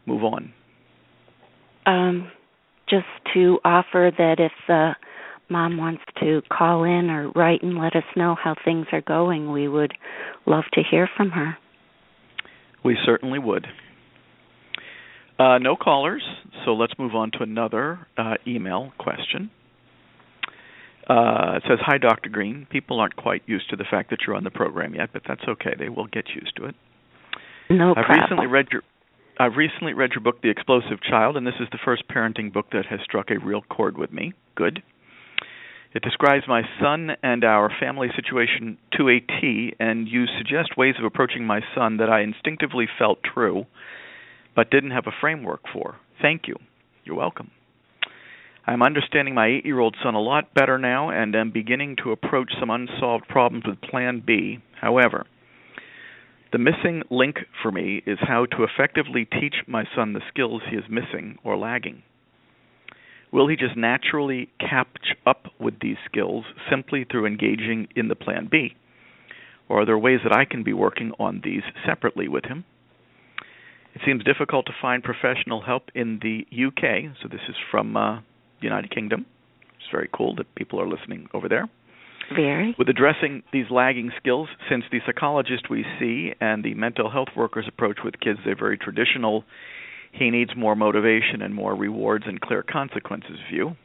move 0.05 0.23
on? 0.23 0.53
Um, 1.87 2.31
just 2.91 3.07
to 3.33 3.59
offer 3.65 4.11
that 4.19 4.37
if 4.39 4.53
the 4.69 4.93
mom 5.49 5.79
wants 5.79 6.03
to 6.21 6.43
call 6.53 6.85
in 6.85 7.09
or 7.09 7.31
write 7.31 7.63
and 7.63 7.79
let 7.79 7.97
us 7.97 8.05
know 8.17 8.37
how 8.43 8.55
things 8.67 8.87
are 8.93 9.01
going, 9.01 9.51
we 9.51 9.67
would 9.67 9.95
love 10.45 10.65
to 10.75 10.83
hear 10.89 11.09
from 11.17 11.31
her. 11.31 11.57
We 12.85 12.97
certainly 13.05 13.39
would. 13.39 13.67
Uh, 15.39 15.59
no 15.59 15.75
callers, 15.77 16.23
so 16.65 16.73
let's 16.73 16.93
move 16.99 17.15
on 17.15 17.31
to 17.33 17.43
another 17.43 18.07
uh, 18.19 18.35
email 18.47 18.93
question. 18.99 19.51
Uh, 21.09 21.57
it 21.57 21.63
says, 21.67 21.79
"Hi, 21.81 21.99
Dr. 21.99 22.29
Greene. 22.29 22.67
People 22.71 23.01
aren't 23.01 23.17
quite 23.17 23.43
used 23.47 23.71
to 23.71 23.77
the 23.77 23.85
fact 23.91 24.11
that 24.11 24.21
you're 24.27 24.37
on 24.37 24.45
the 24.45 24.51
program 24.51 24.95
yet, 24.95 25.11
but 25.13 25.23
that's 25.27 25.43
okay. 25.49 25.75
They 25.79 25.89
will 25.89 26.07
get 26.07 26.27
used 26.35 26.55
to 26.57 26.67
it. 26.67 26.75
No 27.71 27.91
I've 27.97 28.05
problem. 28.05 28.21
recently 28.21 28.47
read 28.47 28.67
your 28.71 28.83
I've 29.41 29.57
recently 29.57 29.95
read 29.95 30.11
your 30.13 30.21
book, 30.21 30.43
The 30.43 30.51
Explosive 30.51 31.01
Child, 31.09 31.39
and 31.39 31.47
this 31.47 31.55
is 31.61 31.69
the 31.73 31.79
first 31.83 32.07
parenting 32.09 32.53
book 32.53 32.67
that 32.73 32.85
has 32.91 33.01
struck 33.03 33.31
a 33.31 33.39
real 33.39 33.63
chord 33.63 33.97
with 33.97 34.13
me. 34.13 34.35
Good. 34.55 34.83
It 35.93 36.03
describes 36.03 36.45
my 36.47 36.63
son 36.81 37.11
and 37.23 37.43
our 37.43 37.71
family 37.81 38.09
situation 38.15 38.79
to 38.97 39.09
a 39.09 39.19
T, 39.19 39.75
and 39.81 40.07
you 40.07 40.27
suggest 40.39 40.77
ways 40.77 40.95
of 40.99 41.05
approaching 41.05 41.45
my 41.45 41.61
son 41.75 41.97
that 41.97 42.09
I 42.09 42.21
instinctively 42.21 42.87
felt 42.97 43.19
true, 43.25 43.67
but 44.55 44.71
didn't 44.71 44.93
have 44.93 45.09
a 45.09 45.21
framework 45.21 45.63
for. 45.73 45.97
Thank 46.23 46.47
you. 46.47 46.55
You're 47.05 47.17
welcome. 47.17 47.51
I'm 48.67 48.83
understanding 48.83 49.35
my 49.35 49.49
eight 49.49 49.67
year 49.67 49.81
old 49.81 49.97
son 50.01 50.15
a 50.15 50.21
lot 50.21 50.55
better 50.55 50.79
now 50.79 51.11
and 51.11 51.35
am 51.35 51.51
beginning 51.51 51.97
to 52.05 52.13
approach 52.13 52.53
some 52.61 52.71
unsolved 52.71 53.27
problems 53.27 53.65
with 53.67 53.81
Plan 53.81 54.23
B. 54.25 54.59
However, 54.81 55.27
the 56.53 56.59
missing 56.59 57.03
link 57.11 57.39
for 57.63 57.73
me 57.73 58.01
is 58.07 58.19
how 58.21 58.47
to 58.47 58.65
effectively 58.65 59.25
teach 59.25 59.57
my 59.67 59.85
son 59.97 60.13
the 60.13 60.21
skills 60.29 60.63
he 60.71 60.77
is 60.77 60.85
missing 60.89 61.39
or 61.43 61.57
lagging. 61.57 62.03
Will 63.33 63.49
he 63.49 63.57
just 63.57 63.77
naturally 63.77 64.49
catch 64.59 65.15
up 65.27 65.47
with 65.61 65.75
these 65.81 65.97
skills 66.05 66.45
simply 66.69 67.05
through 67.05 67.27
engaging 67.27 67.89
in 67.95 68.09
the 68.09 68.17
Plan 68.17 68.49
B? 68.51 68.75
Or 69.69 69.83
are 69.83 69.87
there 69.87 69.99
ways 69.99 70.21
that 70.25 70.37
I 70.37 70.45
can 70.45 70.65
be 70.65 70.73
working 70.73 71.13
on 71.19 71.41
these 71.45 71.63
separately 71.87 72.27
with 72.27 72.45
him? 72.45 72.65
It 73.95 74.03
seems 74.05 74.25
difficult 74.25 74.67
to 74.67 74.73
find 74.81 75.03
professional 75.03 75.63
help 75.63 75.91
in 75.95 76.21
the 76.23 76.47
UK, 76.51 77.15
so 77.23 77.29
this 77.29 77.41
is 77.49 77.57
from 77.71 77.97
uh, 77.97 78.17
the 78.61 78.65
United 78.65 78.93
Kingdom. 78.93 79.27
It's 79.77 79.91
very 79.91 80.09
cool 80.13 80.35
that 80.37 80.55
people 80.55 80.81
are 80.81 80.89
listening 80.89 81.29
over 81.35 81.49
there. 81.49 81.69
Very. 82.35 82.77
With 82.79 82.89
addressing 82.89 83.43
these 83.53 83.67
lagging 83.71 84.13
skills, 84.17 84.49
since 84.69 84.85
the 84.93 85.01
psychologist 85.05 85.69
we 85.69 85.85
see 85.99 86.33
and 86.41 86.63
the 86.63 86.75
mental 86.75 87.11
health 87.11 87.29
workers 87.37 87.67
approach 87.67 87.99
with 88.05 88.21
kids 88.21 88.39
is 88.41 88.53
a 88.53 88.55
very 88.55 88.79
traditional, 88.79 89.45
he 90.13 90.31
needs 90.31 90.57
more 90.57 90.77
motivation 90.77 91.43
and 91.43 91.55
more 91.55 91.75
rewards 91.75 92.25
and 92.27 92.41
clear 92.41 92.63
consequences 92.63 93.39
view. 93.51 93.77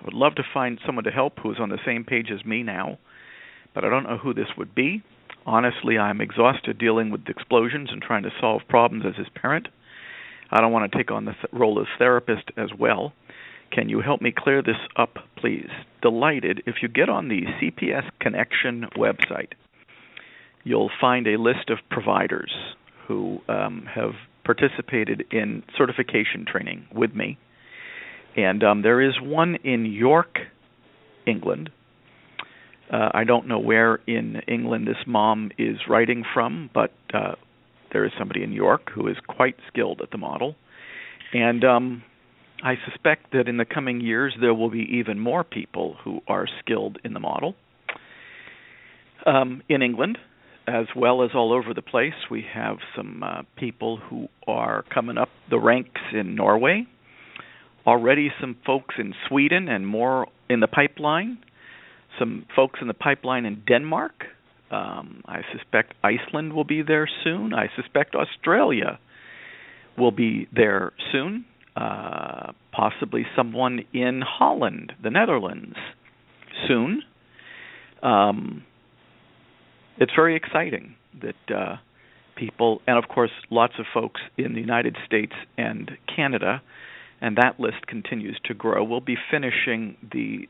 I 0.00 0.04
would 0.04 0.14
love 0.14 0.34
to 0.36 0.42
find 0.52 0.78
someone 0.84 1.04
to 1.04 1.10
help 1.10 1.38
who 1.40 1.52
is 1.52 1.58
on 1.60 1.70
the 1.70 1.78
same 1.84 2.04
page 2.04 2.30
as 2.30 2.44
me 2.44 2.62
now, 2.62 2.98
but 3.74 3.84
I 3.84 3.88
don't 3.88 4.04
know 4.04 4.18
who 4.18 4.34
this 4.34 4.48
would 4.56 4.74
be. 4.74 5.02
Honestly, 5.46 5.98
I'm 5.98 6.20
exhausted 6.20 6.78
dealing 6.78 7.10
with 7.10 7.28
explosions 7.28 7.90
and 7.90 8.00
trying 8.00 8.22
to 8.22 8.30
solve 8.40 8.62
problems 8.68 9.04
as 9.06 9.16
his 9.16 9.28
parent. 9.34 9.68
I 10.50 10.60
don't 10.60 10.72
want 10.72 10.90
to 10.90 10.96
take 10.96 11.10
on 11.10 11.24
the 11.24 11.32
th- 11.32 11.52
role 11.52 11.80
as 11.80 11.86
therapist 11.98 12.50
as 12.56 12.70
well. 12.78 13.12
Can 13.70 13.88
you 13.88 14.00
help 14.00 14.22
me 14.22 14.32
clear 14.36 14.62
this 14.62 14.76
up, 14.96 15.16
please? 15.36 15.68
Delighted. 16.00 16.62
If 16.66 16.76
you 16.82 16.88
get 16.88 17.08
on 17.08 17.28
the 17.28 17.42
CPS 17.60 18.08
Connection 18.20 18.86
website, 18.96 19.52
you'll 20.62 20.90
find 21.00 21.26
a 21.26 21.38
list 21.38 21.70
of 21.70 21.78
providers 21.90 22.52
who 23.06 23.40
um, 23.48 23.86
have 23.92 24.12
participated 24.44 25.24
in 25.30 25.62
certification 25.76 26.44
training 26.46 26.86
with 26.94 27.14
me. 27.14 27.38
And 28.36 28.62
um, 28.64 28.82
there 28.82 29.00
is 29.00 29.14
one 29.20 29.56
in 29.64 29.86
York, 29.86 30.38
England. 31.26 31.70
Uh, 32.92 33.08
I 33.14 33.24
don't 33.24 33.48
know 33.48 33.58
where 33.58 34.00
in 34.06 34.42
England 34.46 34.86
this 34.86 35.06
mom 35.06 35.50
is 35.56 35.78
writing 35.88 36.24
from, 36.34 36.70
but 36.74 36.92
uh, 37.12 37.34
there 37.92 38.04
is 38.04 38.12
somebody 38.18 38.42
in 38.42 38.52
York 38.52 38.90
who 38.94 39.08
is 39.08 39.16
quite 39.26 39.56
skilled 39.68 40.00
at 40.02 40.10
the 40.10 40.18
model. 40.18 40.56
And 41.32 41.64
um, 41.64 42.02
I 42.62 42.74
suspect 42.88 43.32
that 43.32 43.48
in 43.48 43.56
the 43.56 43.64
coming 43.64 44.00
years 44.00 44.34
there 44.40 44.54
will 44.54 44.70
be 44.70 44.86
even 44.98 45.18
more 45.18 45.44
people 45.44 45.96
who 46.04 46.20
are 46.28 46.46
skilled 46.60 46.98
in 47.04 47.14
the 47.14 47.20
model. 47.20 47.54
Um, 49.26 49.62
in 49.68 49.80
England, 49.80 50.18
as 50.66 50.86
well 50.96 51.22
as 51.22 51.30
all 51.34 51.52
over 51.52 51.74
the 51.74 51.82
place, 51.82 52.14
we 52.30 52.44
have 52.52 52.78
some 52.96 53.22
uh, 53.22 53.42
people 53.56 53.98
who 53.98 54.28
are 54.46 54.84
coming 54.92 55.18
up 55.18 55.28
the 55.50 55.58
ranks 55.58 56.00
in 56.12 56.34
Norway. 56.34 56.86
Already, 57.86 58.32
some 58.40 58.56
folks 58.64 58.94
in 58.98 59.14
Sweden, 59.28 59.68
and 59.68 59.86
more 59.86 60.28
in 60.48 60.60
the 60.60 60.66
pipeline. 60.66 61.38
Some 62.18 62.46
folks 62.56 62.78
in 62.80 62.88
the 62.88 62.94
pipeline 62.94 63.44
in 63.44 63.62
Denmark. 63.66 64.24
Um, 64.70 65.22
I 65.26 65.42
suspect 65.52 65.94
Iceland 66.02 66.54
will 66.54 66.64
be 66.64 66.82
there 66.82 67.08
soon. 67.22 67.52
I 67.52 67.68
suspect 67.76 68.14
Australia 68.14 68.98
will 69.98 70.12
be 70.12 70.48
there 70.52 70.92
soon 71.12 71.44
uh, 71.76 72.52
possibly 72.72 73.26
someone 73.36 73.84
in 73.92 74.22
Holland, 74.22 74.92
the 75.02 75.10
Netherlands, 75.10 75.76
soon. 76.68 77.02
Um, 78.02 78.64
it's 79.98 80.12
very 80.14 80.36
exciting 80.36 80.94
that 81.22 81.54
uh, 81.54 81.76
people, 82.36 82.80
and 82.86 82.98
of 83.02 83.08
course, 83.08 83.30
lots 83.50 83.74
of 83.78 83.86
folks 83.92 84.20
in 84.36 84.54
the 84.54 84.60
United 84.60 84.96
States 85.06 85.32
and 85.56 85.90
Canada, 86.14 86.62
and 87.20 87.36
that 87.36 87.58
list 87.58 87.86
continues 87.86 88.38
to 88.44 88.54
grow. 88.54 88.84
We'll 88.84 89.00
be 89.00 89.16
finishing 89.30 89.96
the 90.12 90.48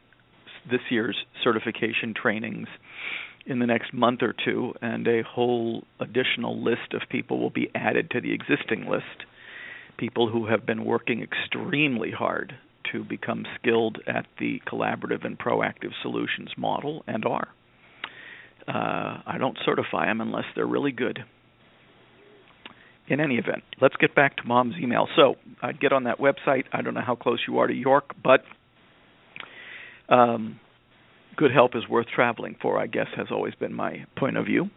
this 0.70 0.80
year's 0.90 1.16
certification 1.42 2.14
trainings 2.14 2.68
in 3.44 3.58
the 3.58 3.66
next 3.66 3.92
month 3.92 4.22
or 4.22 4.32
two, 4.32 4.72
and 4.80 5.06
a 5.06 5.22
whole 5.22 5.84
additional 6.00 6.62
list 6.62 6.94
of 6.94 7.02
people 7.10 7.38
will 7.38 7.50
be 7.50 7.70
added 7.74 8.10
to 8.10 8.20
the 8.22 8.32
existing 8.32 8.88
list 8.88 9.26
people 9.96 10.28
who 10.28 10.46
have 10.46 10.66
been 10.66 10.84
working 10.84 11.22
extremely 11.22 12.10
hard 12.10 12.54
to 12.92 13.04
become 13.04 13.44
skilled 13.58 13.98
at 14.06 14.26
the 14.38 14.60
collaborative 14.66 15.24
and 15.24 15.38
proactive 15.38 15.92
solutions 16.02 16.50
model 16.56 17.04
and 17.06 17.24
are. 17.24 17.48
Uh, 18.66 19.20
I 19.26 19.36
don't 19.38 19.58
certify 19.64 20.06
them 20.06 20.20
unless 20.20 20.44
they're 20.54 20.66
really 20.66 20.92
good. 20.92 21.24
In 23.06 23.20
any 23.20 23.36
event, 23.36 23.62
let's 23.82 23.96
get 23.96 24.14
back 24.14 24.38
to 24.38 24.44
mom's 24.44 24.76
email. 24.80 25.06
So 25.14 25.34
I'd 25.60 25.78
get 25.78 25.92
on 25.92 26.04
that 26.04 26.18
website. 26.18 26.64
I 26.72 26.80
don't 26.80 26.94
know 26.94 27.02
how 27.06 27.14
close 27.14 27.38
you 27.46 27.58
are 27.58 27.66
to 27.66 27.74
York, 27.74 28.14
but 28.22 28.40
um, 30.08 30.58
good 31.36 31.50
help 31.52 31.76
is 31.76 31.86
worth 31.88 32.06
traveling 32.14 32.56
for, 32.62 32.80
I 32.80 32.86
guess, 32.86 33.08
has 33.16 33.26
always 33.30 33.54
been 33.54 33.74
my 33.74 34.06
point 34.16 34.38
of 34.38 34.46
view. 34.46 34.70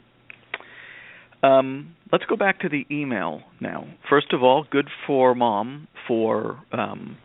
Um, 1.41 1.95
let's 2.11 2.25
go 2.25 2.35
back 2.35 2.59
to 2.61 2.69
the 2.69 2.85
email 2.91 3.43
now. 3.61 3.87
First 4.09 4.33
of 4.33 4.43
all, 4.43 4.65
good 4.69 4.89
for 5.05 5.35
mom 5.35 5.87
for 6.07 6.61
um, 6.71 7.17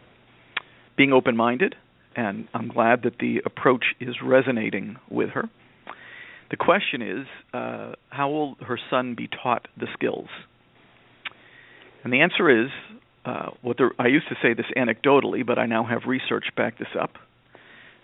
being 0.96 1.12
open 1.12 1.36
minded, 1.36 1.74
and 2.14 2.46
I'm 2.54 2.68
glad 2.68 3.02
that 3.04 3.18
the 3.18 3.40
approach 3.44 3.84
is 4.00 4.16
resonating 4.22 4.96
with 5.10 5.30
her. 5.30 5.48
The 6.52 6.58
question 6.58 7.00
is 7.00 7.26
uh, 7.54 7.94
how 8.10 8.28
will 8.28 8.56
her 8.66 8.78
son 8.90 9.14
be 9.16 9.26
taught 9.26 9.66
the 9.78 9.86
skills? 9.94 10.28
And 12.04 12.12
the 12.12 12.20
answer 12.20 12.64
is 12.64 12.68
uh, 13.24 13.50
what 13.62 13.78
the, 13.78 13.88
I 13.98 14.08
used 14.08 14.28
to 14.28 14.34
say 14.42 14.52
this 14.52 14.66
anecdotally, 14.76 15.46
but 15.46 15.58
I 15.58 15.64
now 15.64 15.82
have 15.84 16.02
research 16.06 16.44
back 16.54 16.78
this 16.78 16.88
up 17.00 17.12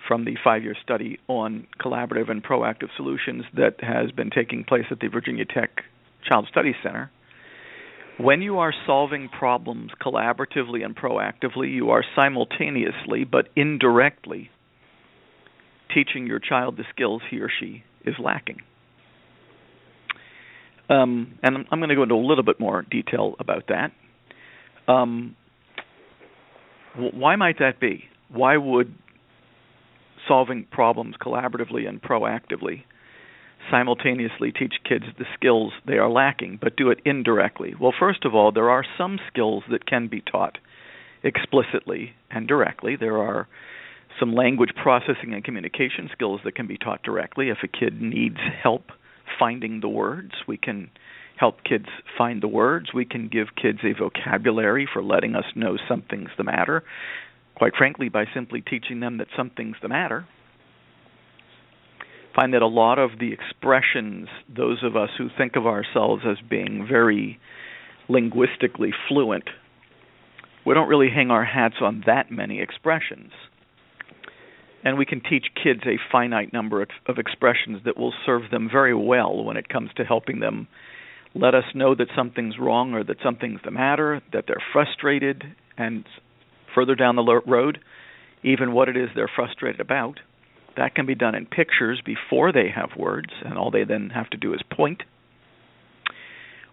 from 0.07 0.25
the 0.25 0.37
five 0.43 0.63
year 0.63 0.75
study 0.83 1.19
on 1.29 1.67
collaborative 1.79 2.31
and 2.31 2.43
proactive 2.43 2.89
solutions 2.97 3.45
that 3.55 3.83
has 3.83 4.13
been 4.13 4.31
taking 4.31 4.65
place 4.65 4.87
at 4.91 4.99
the 5.01 5.09
Virginia 5.09 5.45
Tech 5.45 5.83
Child 6.27 6.47
Study 6.51 6.75
Center. 6.83 7.11
When 8.17 8.41
you 8.41 8.61
are 8.61 8.73
solving 8.87 9.29
problems 9.29 9.91
collaboratively 10.01 10.87
and 10.87 10.97
proactively, 10.97 11.71
you 11.71 11.91
are 11.91 12.03
simultaneously 12.17 13.25
but 13.25 13.49
indirectly 13.55 14.49
teaching 15.93 16.27
your 16.27 16.39
child 16.39 16.79
the 16.79 16.85
skills 16.95 17.21
he 17.31 17.41
or 17.41 17.51
she 17.61 17.85
is 18.09 18.15
lacking. 18.19 18.59
Um, 20.91 21.39
and 21.43 21.67
I'm 21.71 21.81
going 21.81 21.91
to 21.91 21.95
go 21.95 22.03
into 22.03 22.15
a 22.15 22.27
little 22.27 22.45
bit 22.45 22.59
more 22.59 22.83
detail 22.91 23.35
about 23.39 23.65
that. 23.69 23.93
Um, 24.91 25.37
why 26.97 27.37
might 27.37 27.59
that 27.59 27.79
be? 27.79 28.05
Why 28.31 28.57
would 28.57 28.95
solving 30.27 30.67
problems 30.71 31.15
collaboratively 31.21 31.89
and 31.89 32.03
proactively 32.03 32.85
simultaneously 33.71 34.51
teach 34.51 34.75
kids 34.89 35.05
the 35.19 35.25
skills 35.35 35.73
they 35.87 35.99
are 35.99 36.09
lacking, 36.09 36.59
but 36.61 36.77
do 36.77 36.91
it 36.91 37.01
indirectly? 37.05 37.75
Well, 37.79 37.93
first 37.99 38.25
of 38.25 38.35
all, 38.35 38.51
there 38.51 38.71
are 38.71 38.85
some 38.97 39.19
skills 39.31 39.63
that 39.71 39.87
can 39.87 40.09
be 40.09 40.23
taught 40.23 40.59
explicitly 41.23 42.13
and 42.31 42.47
directly. 42.49 42.97
There 42.97 43.19
are 43.19 43.49
some 44.19 44.35
language 44.35 44.71
processing 44.81 45.35
and 45.35 45.45
communication 45.45 46.09
skills 46.13 46.41
that 46.45 46.55
can 46.55 46.67
be 46.67 46.77
taught 46.77 47.03
directly. 47.03 47.51
If 47.51 47.59
a 47.63 47.69
kid 47.69 48.01
needs 48.01 48.39
help 48.63 48.91
finding 49.39 49.81
the 49.81 49.89
words, 49.89 50.33
we 50.47 50.57
can 50.57 50.91
help 51.37 51.63
kids 51.63 51.87
find 52.17 52.43
the 52.43 52.49
words. 52.49 52.93
We 52.93 53.05
can 53.05 53.29
give 53.29 53.49
kids 53.61 53.79
a 53.85 53.93
vocabulary 53.93 54.89
for 54.93 55.03
letting 55.03 55.35
us 55.35 55.45
know 55.55 55.77
something's 55.89 56.31
the 56.37 56.45
matter. 56.45 56.83
Quite 57.55 57.75
frankly, 57.77 58.09
by 58.09 58.25
simply 58.35 58.61
teaching 58.61 59.01
them 59.01 59.19
that 59.19 59.29
something's 59.37 59.77
the 59.83 59.89
matter, 59.89 60.27
find 62.35 62.55
that 62.55 62.63
a 62.63 62.67
lot 62.67 62.99
of 62.99 63.19
the 63.19 63.33
expressions, 63.33 64.29
those 64.49 64.83
of 64.83 64.97
us 64.97 65.11
who 65.17 65.29
think 65.37 65.57
of 65.57 65.67
ourselves 65.67 66.23
as 66.29 66.37
being 66.49 66.87
very 66.89 67.39
linguistically 68.09 68.93
fluent, 69.09 69.49
we 70.65 70.75
don't 70.75 70.89
really 70.89 71.11
hang 71.11 71.31
our 71.31 71.45
hats 71.45 71.77
on 71.81 72.03
that 72.07 72.31
many 72.31 72.61
expressions. 72.61 73.33
And 74.89 74.97
we 74.97 75.05
can 75.05 75.21
teach 75.21 75.45
kids 75.63 75.83
a 75.85 75.99
finite 76.11 76.55
number 76.55 76.81
of 76.81 77.19
expressions 77.19 77.83
that 77.85 77.99
will 77.99 78.15
serve 78.25 78.51
them 78.51 78.71
very 78.73 78.95
well 78.95 79.45
when 79.45 79.59
it 79.59 79.69
comes 79.69 79.91
to 79.99 80.03
helping 80.03 80.41
them 80.41 80.67
let 81.35 81.55
us 81.55 81.65
know 81.75 81.95
that 81.95 82.09
something's 82.17 82.59
wrong 82.59 82.95
or 82.95 83.05
that 83.05 83.19
something's 83.23 83.61
the 83.63 83.71
matter, 83.71 84.23
that 84.33 84.45
they're 84.47 84.65
frustrated, 84.73 85.45
and 85.77 86.07
further 86.75 86.95
down 86.95 87.17
the 87.17 87.41
road, 87.47 87.81
even 88.43 88.73
what 88.73 88.89
it 88.89 88.97
is 88.97 89.11
they're 89.15 89.31
frustrated 89.37 89.79
about 89.79 90.21
that 90.79 90.95
can 90.95 91.05
be 91.05 91.15
done 91.15 91.35
in 91.35 91.45
pictures 91.45 92.01
before 92.07 92.51
they 92.51 92.71
have 92.75 92.89
words, 92.97 93.29
and 93.45 93.59
all 93.59 93.71
they 93.71 93.85
then 93.85 94.09
have 94.09 94.31
to 94.31 94.39
do 94.39 94.55
is 94.55 94.61
point. 94.75 95.03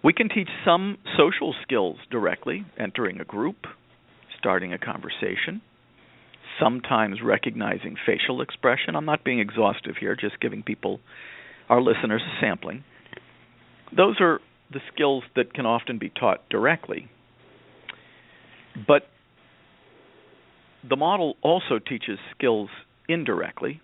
We 0.01 0.13
can 0.13 0.29
teach 0.29 0.49
some 0.63 0.99
social 1.17 1.53
skills 1.63 1.97
directly, 2.09 2.63
entering 2.79 3.19
a 3.19 3.25
group, 3.25 3.65
starting 4.39 4.71
a 4.71 4.77
conversation, 4.77 5.61
sometimes 6.59 7.19
recognizing 7.23 7.95
facial 8.05 8.41
expression. 8.41 8.95
I'm 8.95 9.05
not 9.05 9.23
being 9.23 9.39
exhaustive 9.39 9.95
here, 9.99 10.15
just 10.15 10.39
giving 10.39 10.63
people, 10.63 10.99
our 11.69 11.81
listeners, 11.81 12.21
a 12.21 12.41
sampling. 12.41 12.83
Those 13.95 14.17
are 14.19 14.39
the 14.71 14.79
skills 14.93 15.23
that 15.35 15.53
can 15.53 15.65
often 15.65 15.97
be 15.97 16.09
taught 16.09 16.47
directly. 16.49 17.09
But 18.87 19.03
the 20.87 20.95
model 20.95 21.35
also 21.41 21.79
teaches 21.79 22.19
skills 22.35 22.69
indirectly, 23.07 23.81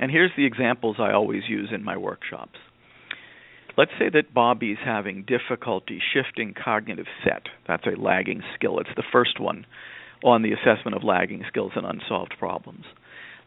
and 0.00 0.10
here's 0.10 0.32
the 0.36 0.46
examples 0.46 0.96
I 0.98 1.12
always 1.12 1.42
use 1.48 1.70
in 1.72 1.84
my 1.84 1.96
workshops. 1.96 2.58
Let's 3.76 3.92
say 3.98 4.08
that 4.08 4.32
Bobby's 4.32 4.78
having 4.82 5.26
difficulty 5.26 6.00
shifting 6.14 6.54
cognitive 6.54 7.06
set. 7.22 7.42
That's 7.68 7.86
a 7.86 8.00
lagging 8.00 8.42
skill. 8.54 8.78
It's 8.78 8.90
the 8.96 9.04
first 9.12 9.38
one 9.38 9.66
on 10.24 10.42
the 10.42 10.52
assessment 10.52 10.96
of 10.96 11.04
lagging 11.04 11.44
skills 11.48 11.72
and 11.76 11.86
unsolved 11.86 12.34
problems. 12.38 12.84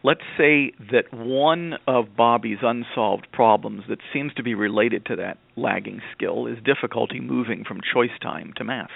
Let's 0.01 0.21
say 0.37 0.71
that 0.91 1.13
one 1.13 1.73
of 1.85 2.15
Bobby's 2.15 2.59
unsolved 2.61 3.27
problems 3.33 3.83
that 3.89 3.99
seems 4.13 4.33
to 4.35 4.43
be 4.43 4.53
related 4.53 5.05
to 5.07 5.17
that 5.17 5.37
lagging 5.57 6.01
skill 6.15 6.47
is 6.47 6.57
difficulty 6.63 7.19
moving 7.19 7.65
from 7.67 7.81
choice 7.93 8.17
time 8.21 8.53
to 8.55 8.63
math. 8.63 8.89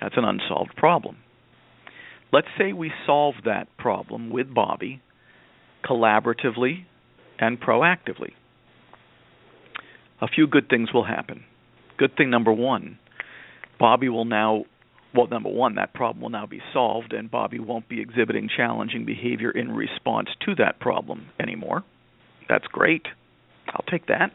That's 0.00 0.16
an 0.16 0.24
unsolved 0.24 0.74
problem. 0.76 1.18
Let's 2.32 2.46
say 2.56 2.72
we 2.72 2.92
solve 3.06 3.34
that 3.44 3.66
problem 3.76 4.30
with 4.30 4.54
Bobby 4.54 5.02
collaboratively 5.84 6.84
and 7.38 7.60
proactively. 7.60 8.32
A 10.22 10.28
few 10.28 10.46
good 10.46 10.68
things 10.68 10.92
will 10.92 11.04
happen. 11.04 11.44
Good 11.98 12.16
thing 12.16 12.30
number 12.30 12.52
one 12.52 12.98
Bobby 13.78 14.08
will 14.08 14.24
now, 14.26 14.64
well, 15.14 15.26
number 15.26 15.48
one, 15.48 15.74
that 15.74 15.92
problem 15.92 16.22
will 16.22 16.30
now 16.30 16.46
be 16.46 16.60
solved, 16.72 17.12
and 17.12 17.30
Bobby 17.30 17.58
won't 17.58 17.88
be 17.88 18.00
exhibiting 18.00 18.48
challenging 18.54 19.04
behavior 19.04 19.50
in 19.50 19.72
response 19.72 20.28
to 20.46 20.54
that 20.56 20.78
problem 20.80 21.26
anymore. 21.40 21.82
That's 22.48 22.66
great. 22.66 23.06
I'll 23.68 23.84
take 23.90 24.06
that. 24.06 24.32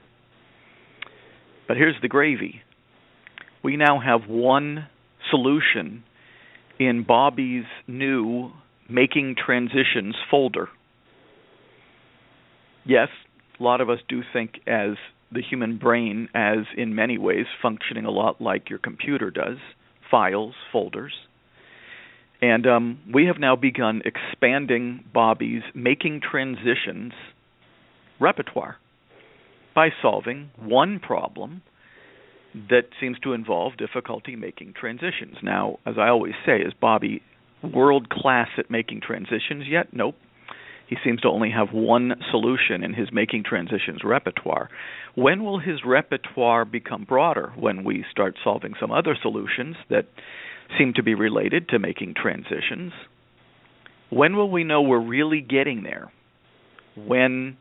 But 1.68 1.78
here's 1.78 1.96
the 2.02 2.08
gravy 2.08 2.62
we 3.64 3.78
now 3.78 4.00
have 4.00 4.30
one 4.30 4.88
solution 5.32 6.04
in 6.80 7.04
Bobby's 7.04 7.66
new 7.88 8.52
Making 8.88 9.36
Transitions 9.44 10.16
folder 10.30 10.68
yes, 12.86 13.10
a 13.60 13.64
lot 13.64 13.82
of 13.82 13.90
us 13.90 14.00
do 14.08 14.22
think 14.32 14.60
as 14.68 14.92
the 15.32 15.42
human 15.42 15.78
brain 15.78 16.30
as 16.34 16.60
in 16.78 16.96
many 16.96 17.18
ways 17.18 17.46
functioning 17.62 18.06
a 18.06 18.12
lot 18.12 18.40
like 18.40 18.70
your 18.70 18.80
computer 18.80 19.32
does 19.32 19.58
files, 20.16 20.56
folders. 20.72 21.12
And 22.42 22.66
um, 22.66 23.00
we 23.14 23.26
have 23.26 23.38
now 23.38 23.58
begun 23.58 24.02
expanding 24.06 25.04
Bobby's 25.14 25.64
making 25.74 26.22
transitions 26.22 27.12
repertoire 28.18 28.78
by 29.76 29.90
solving 30.02 30.52
one 30.58 31.00
problem 31.00 31.64
that 32.70 32.84
seems 33.02 33.20
to 33.24 33.34
involve 33.34 33.76
difficulty 33.76 34.38
making 34.38 34.74
transitions. 34.80 35.36
Now, 35.44 35.80
as 35.86 35.96
I 36.00 36.08
always 36.08 36.36
say, 36.46 36.60
is 36.60 36.72
Bobby 36.80 37.22
world 37.62 38.10
class 38.10 38.48
at 38.58 38.72
making 38.72 39.02
transitions 39.02 39.66
yet? 39.68 39.88
Nope 39.92 40.16
he 40.88 40.98
seems 41.04 41.22
to 41.22 41.28
only 41.28 41.50
have 41.52 41.70
one 41.72 42.14
solution 42.32 42.84
in 42.84 42.94
his 42.94 43.12
making 43.12 43.44
transitions 43.44 44.02
repertoire. 44.04 44.70
When 45.16 45.44
will 45.44 45.60
his 45.60 45.80
repertoire 45.86 46.66
become 46.66 47.06
broader? 47.06 47.54
When 47.58 47.84
we 47.84 48.06
start 48.12 48.36
solving 48.44 48.74
some 48.80 48.92
other 48.92 49.18
solutions 49.22 49.78
that 49.90 50.08
seem 50.78 50.94
to 50.96 51.04
be 51.04 51.16
related 51.16 51.70
to 51.70 51.80
making 51.80 52.16
transitions? 52.22 52.92
When 54.10 54.36
will 54.36 54.52
we 54.52 54.64
know 54.64 54.82
we're 54.82 55.00
really 55.00 55.42
getting 55.42 55.84
there? 55.84 56.12
When 56.96 57.58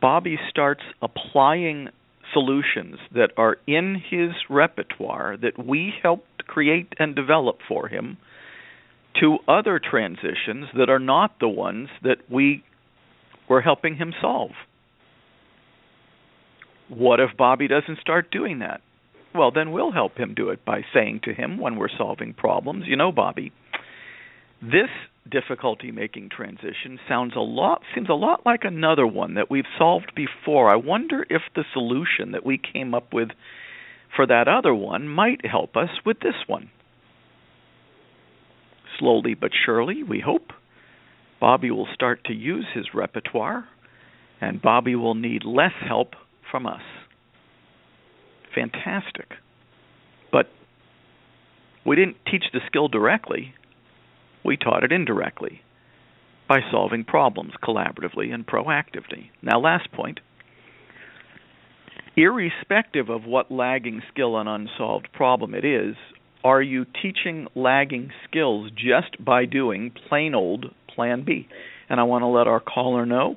Bobby 0.00 0.38
starts 0.50 0.82
applying 1.00 1.88
solutions 2.32 2.96
that 3.14 3.30
are 3.36 3.58
in 3.66 4.02
his 4.10 4.30
repertoire 4.50 5.36
that 5.36 5.64
we 5.64 5.92
helped 6.02 6.46
create 6.46 6.92
and 6.98 7.14
develop 7.14 7.58
for 7.68 7.88
him 7.88 8.16
to 9.20 9.38
other 9.46 9.78
transitions 9.78 10.66
that 10.76 10.88
are 10.88 10.98
not 10.98 11.38
the 11.40 11.48
ones 11.48 11.88
that 12.02 12.18
we 12.30 12.64
were 13.48 13.60
helping 13.60 13.96
him 13.96 14.12
solve. 14.20 14.50
What 16.94 17.20
if 17.20 17.36
Bobby 17.36 17.68
doesn't 17.68 18.00
start 18.00 18.30
doing 18.30 18.58
that? 18.58 18.80
Well, 19.34 19.50
then 19.50 19.72
we'll 19.72 19.92
help 19.92 20.16
him 20.16 20.34
do 20.34 20.50
it 20.50 20.64
by 20.64 20.82
saying 20.92 21.20
to 21.24 21.32
him 21.32 21.58
when 21.58 21.76
we're 21.76 21.88
solving 21.96 22.34
problems, 22.34 22.84
you 22.86 22.96
know, 22.96 23.12
Bobby, 23.12 23.50
this 24.60 24.90
difficulty 25.30 25.90
making 25.90 26.28
transition 26.28 26.98
sounds 27.08 27.32
a 27.36 27.40
lot 27.40 27.80
seems 27.94 28.08
a 28.08 28.14
lot 28.14 28.44
like 28.44 28.64
another 28.64 29.06
one 29.06 29.34
that 29.34 29.50
we've 29.50 29.64
solved 29.78 30.12
before. 30.14 30.68
I 30.68 30.76
wonder 30.76 31.24
if 31.30 31.42
the 31.54 31.64
solution 31.72 32.32
that 32.32 32.44
we 32.44 32.58
came 32.58 32.92
up 32.92 33.14
with 33.14 33.28
for 34.14 34.26
that 34.26 34.48
other 34.48 34.74
one 34.74 35.08
might 35.08 35.46
help 35.46 35.76
us 35.76 35.90
with 36.04 36.20
this 36.20 36.34
one 36.46 36.70
slowly 39.02 39.34
but 39.34 39.50
surely, 39.66 40.02
we 40.02 40.20
hope, 40.20 40.52
Bobby 41.40 41.70
will 41.70 41.88
start 41.92 42.24
to 42.24 42.32
use 42.32 42.66
his 42.72 42.94
repertoire, 42.94 43.66
and 44.40 44.62
Bobby 44.62 44.94
will 44.94 45.14
need 45.14 45.44
less 45.44 45.72
help 45.86 46.14
from 46.52 46.66
us. 46.66 46.82
Fantastic. 48.54 49.26
But 50.30 50.46
we 51.84 51.96
didn't 51.96 52.18
teach 52.30 52.44
the 52.52 52.60
skill 52.66 52.86
directly, 52.86 53.54
we 54.44 54.56
taught 54.56 54.84
it 54.84 54.92
indirectly 54.92 55.62
by 56.48 56.60
solving 56.70 57.02
problems 57.02 57.52
collaboratively 57.62 58.32
and 58.32 58.46
proactively. 58.46 59.30
Now, 59.42 59.58
last 59.58 59.90
point 59.90 60.20
irrespective 62.14 63.08
of 63.08 63.24
what 63.24 63.50
lagging 63.50 64.02
skill 64.12 64.36
and 64.36 64.48
unsolved 64.48 65.08
problem 65.14 65.54
it 65.54 65.64
is, 65.64 65.96
are 66.44 66.60
you 66.60 66.84
teaching 67.00 67.46
lagging 67.54 68.10
skills 68.28 68.70
just 68.72 69.24
by 69.24 69.46
doing 69.46 69.92
plain 70.08 70.34
old 70.34 70.66
Plan 70.94 71.24
B? 71.24 71.48
And 71.88 71.98
I 71.98 72.02
want 72.02 72.22
to 72.22 72.26
let 72.26 72.46
our 72.46 72.60
caller 72.60 73.06
know. 73.06 73.36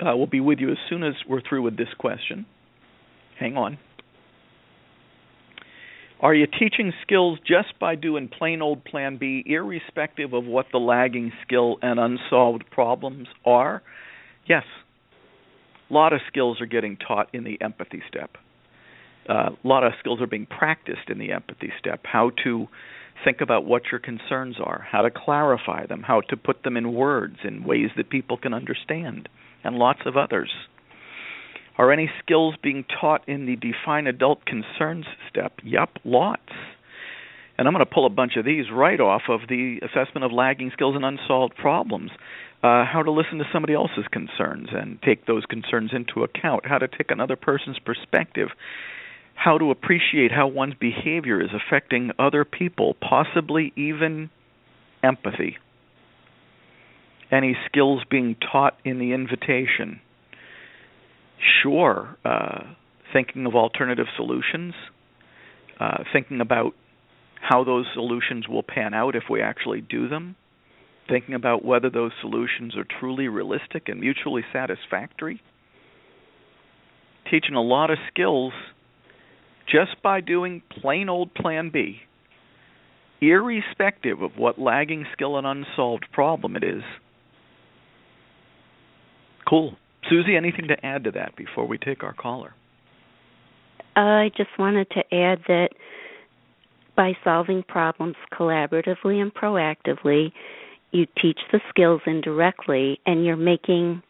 Uh, 0.00 0.16
we'll 0.16 0.26
be 0.26 0.40
with 0.40 0.58
you 0.58 0.70
as 0.70 0.78
soon 0.88 1.02
as 1.02 1.14
we're 1.28 1.40
through 1.40 1.62
with 1.62 1.76
this 1.76 1.88
question. 1.98 2.46
Hang 3.38 3.56
on. 3.56 3.78
Are 6.20 6.34
you 6.34 6.46
teaching 6.46 6.92
skills 7.02 7.38
just 7.46 7.78
by 7.78 7.94
doing 7.94 8.28
plain 8.28 8.62
old 8.62 8.84
Plan 8.84 9.18
B, 9.18 9.42
irrespective 9.44 10.32
of 10.32 10.44
what 10.44 10.66
the 10.72 10.78
lagging 10.78 11.32
skill 11.46 11.76
and 11.82 12.00
unsolved 12.00 12.64
problems 12.70 13.28
are? 13.44 13.82
Yes. 14.48 14.64
A 15.90 15.92
lot 15.92 16.12
of 16.12 16.20
skills 16.26 16.60
are 16.60 16.66
getting 16.66 16.96
taught 16.96 17.28
in 17.34 17.44
the 17.44 17.60
empathy 17.60 18.02
step 18.08 18.38
uh, 19.28 19.50
a 19.62 19.68
lot 19.68 19.84
of 19.84 19.92
skills 19.98 20.20
are 20.20 20.26
being 20.26 20.46
practiced 20.46 21.08
in 21.08 21.18
the 21.18 21.32
empathy 21.32 21.72
step 21.78 22.00
how 22.04 22.30
to 22.44 22.68
think 23.24 23.40
about 23.40 23.64
what 23.64 23.82
your 23.90 24.00
concerns 24.00 24.56
are 24.62 24.86
how 24.90 25.02
to 25.02 25.10
clarify 25.10 25.86
them 25.86 26.02
how 26.02 26.20
to 26.20 26.36
put 26.36 26.62
them 26.62 26.76
in 26.76 26.92
words 26.92 27.36
in 27.44 27.64
ways 27.64 27.90
that 27.96 28.10
people 28.10 28.36
can 28.36 28.54
understand 28.54 29.28
and 29.66 29.76
lots 29.76 30.00
of 30.06 30.16
others 30.16 30.50
Are 31.78 31.92
any 31.92 32.10
skills 32.22 32.54
being 32.62 32.84
taught 33.00 33.28
in 33.28 33.44
the 33.46 33.56
define 33.56 34.06
adult 34.06 34.46
concerns 34.46 35.04
step? 35.28 35.52
Yep, 35.62 35.98
lots. 36.04 36.52
And 37.58 37.66
I'm 37.66 37.74
going 37.74 37.84
to 37.84 37.90
pull 37.90 38.06
a 38.06 38.10
bunch 38.10 38.36
of 38.36 38.44
these 38.44 38.66
right 38.72 39.00
off 39.00 39.22
of 39.28 39.40
the 39.48 39.80
assessment 39.82 40.24
of 40.24 40.32
lagging 40.32 40.70
skills 40.72 40.94
and 40.94 41.04
unsolved 41.04 41.54
problems. 41.56 42.10
Uh, 42.62 42.84
how 42.84 43.02
to 43.02 43.10
listen 43.10 43.38
to 43.38 43.44
somebody 43.52 43.74
else's 43.74 44.06
concerns 44.10 44.68
and 44.72 45.00
take 45.02 45.26
those 45.26 45.44
concerns 45.46 45.90
into 45.92 46.24
account. 46.24 46.64
How 46.66 46.78
to 46.78 46.88
take 46.88 47.10
another 47.10 47.36
person's 47.36 47.78
perspective. 47.78 48.48
How 49.34 49.58
to 49.58 49.70
appreciate 49.70 50.32
how 50.32 50.46
one's 50.48 50.74
behavior 50.74 51.40
is 51.42 51.50
affecting 51.54 52.10
other 52.18 52.44
people, 52.44 52.96
possibly 53.00 53.72
even 53.76 54.30
empathy. 55.02 55.58
Any 57.30 57.56
skills 57.66 58.02
being 58.08 58.36
taught 58.52 58.76
in 58.84 58.98
the 58.98 59.12
invitation? 59.12 60.00
Sure. 61.62 62.16
Uh, 62.24 62.74
thinking 63.12 63.46
of 63.46 63.54
alternative 63.54 64.06
solutions, 64.16 64.74
uh, 65.80 66.04
thinking 66.12 66.40
about 66.40 66.74
how 67.40 67.64
those 67.64 67.86
solutions 67.94 68.48
will 68.48 68.62
pan 68.62 68.94
out 68.94 69.14
if 69.16 69.24
we 69.30 69.40
actually 69.42 69.80
do 69.80 70.08
them, 70.08 70.36
thinking 71.08 71.34
about 71.34 71.64
whether 71.64 71.90
those 71.90 72.12
solutions 72.20 72.76
are 72.76 72.86
truly 73.00 73.28
realistic 73.28 73.88
and 73.88 74.00
mutually 74.00 74.42
satisfactory. 74.52 75.40
Teaching 77.30 77.54
a 77.54 77.62
lot 77.62 77.90
of 77.90 77.98
skills 78.10 78.52
just 79.66 80.00
by 80.02 80.20
doing 80.20 80.62
plain 80.80 81.08
old 81.08 81.34
Plan 81.34 81.70
B, 81.70 81.98
irrespective 83.20 84.22
of 84.22 84.32
what 84.36 84.58
lagging 84.60 85.06
skill 85.12 85.36
and 85.36 85.46
unsolved 85.46 86.06
problem 86.12 86.56
it 86.56 86.62
is. 86.64 86.82
Cool. 89.48 89.76
Susie, 90.08 90.36
anything 90.36 90.68
to 90.68 90.86
add 90.86 91.04
to 91.04 91.10
that 91.12 91.36
before 91.36 91.66
we 91.66 91.78
take 91.78 92.02
our 92.02 92.12
caller? 92.12 92.54
I 93.96 94.30
just 94.36 94.50
wanted 94.58 94.88
to 94.90 95.14
add 95.14 95.40
that 95.48 95.70
by 96.96 97.12
solving 97.24 97.62
problems 97.62 98.16
collaboratively 98.32 99.20
and 99.20 99.32
proactively, 99.32 100.32
you 100.92 101.06
teach 101.20 101.38
the 101.52 101.60
skills 101.68 102.00
indirectly 102.06 103.00
and 103.06 103.24
you're 103.24 103.36
making 103.36 104.02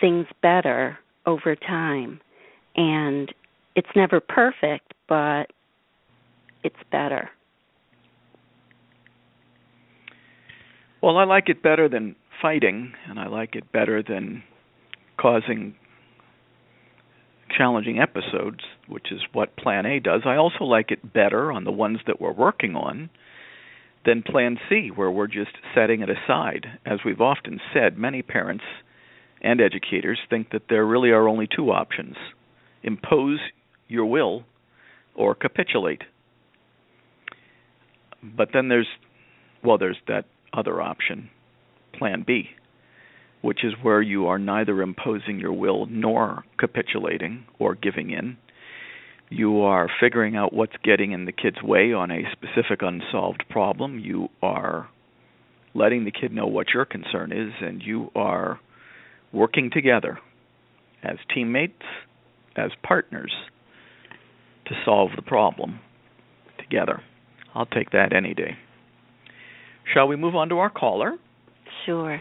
things 0.00 0.26
better 0.42 0.98
over 1.26 1.56
time. 1.56 2.20
And 2.76 3.32
it's 3.74 3.88
never 3.96 4.20
perfect, 4.20 4.94
but 5.08 5.50
it's 6.62 6.76
better. 6.90 7.30
Well, 11.02 11.16
I 11.16 11.24
like 11.24 11.48
it 11.48 11.62
better 11.62 11.88
than 11.88 12.16
fighting, 12.40 12.92
and 13.08 13.18
I 13.18 13.26
like 13.28 13.54
it 13.54 13.72
better 13.72 14.02
than 14.02 14.42
causing 15.18 15.74
challenging 17.56 17.98
episodes, 17.98 18.60
which 18.86 19.10
is 19.10 19.20
what 19.32 19.56
Plan 19.56 19.86
A 19.86 20.00
does. 20.00 20.22
I 20.24 20.36
also 20.36 20.64
like 20.64 20.90
it 20.90 21.12
better 21.12 21.50
on 21.50 21.64
the 21.64 21.72
ones 21.72 21.98
that 22.06 22.20
we're 22.20 22.32
working 22.32 22.76
on 22.76 23.10
than 24.04 24.22
Plan 24.22 24.58
C, 24.68 24.90
where 24.94 25.10
we're 25.10 25.26
just 25.26 25.50
setting 25.74 26.02
it 26.02 26.08
aside. 26.10 26.66
As 26.86 27.00
we've 27.04 27.20
often 27.20 27.60
said, 27.72 27.98
many 27.98 28.22
parents 28.22 28.64
and 29.40 29.60
educators 29.60 30.18
think 30.28 30.50
that 30.50 30.62
there 30.68 30.84
really 30.84 31.10
are 31.10 31.28
only 31.28 31.48
two 31.54 31.70
options 31.70 32.16
impose 32.82 33.40
your 33.88 34.06
will 34.06 34.44
or 35.14 35.34
capitulate. 35.34 36.02
But 38.22 38.50
then 38.52 38.68
there's, 38.68 38.86
well, 39.64 39.78
there's 39.78 39.96
that 40.06 40.26
other 40.52 40.80
option, 40.80 41.28
Plan 41.98 42.24
B, 42.26 42.50
which 43.42 43.64
is 43.64 43.74
where 43.82 44.00
you 44.00 44.26
are 44.26 44.38
neither 44.38 44.82
imposing 44.82 45.38
your 45.38 45.52
will 45.52 45.86
nor 45.86 46.44
capitulating 46.58 47.44
or 47.58 47.74
giving 47.74 48.10
in. 48.10 48.36
You 49.30 49.60
are 49.60 49.90
figuring 50.00 50.36
out 50.36 50.52
what's 50.54 50.76
getting 50.82 51.12
in 51.12 51.26
the 51.26 51.32
kid's 51.32 51.62
way 51.62 51.92
on 51.92 52.10
a 52.10 52.22
specific 52.32 52.80
unsolved 52.80 53.44
problem. 53.50 53.98
You 53.98 54.28
are 54.42 54.88
letting 55.74 56.04
the 56.04 56.10
kid 56.10 56.32
know 56.32 56.46
what 56.46 56.68
your 56.72 56.84
concern 56.86 57.32
is, 57.32 57.52
and 57.60 57.82
you 57.82 58.10
are 58.14 58.58
working 59.32 59.70
together 59.72 60.18
as 61.02 61.16
teammates, 61.32 61.82
as 62.56 62.70
partners 62.82 63.32
to 64.66 64.74
solve 64.84 65.10
the 65.14 65.22
problem 65.22 65.80
together. 66.58 67.02
I'll 67.54 67.66
take 67.66 67.90
that 67.90 68.12
any 68.14 68.34
day. 68.34 68.56
Shall 69.92 70.08
we 70.08 70.16
move 70.16 70.34
on 70.34 70.48
to 70.50 70.58
our 70.58 70.70
caller? 70.70 71.12
Sure. 71.88 72.20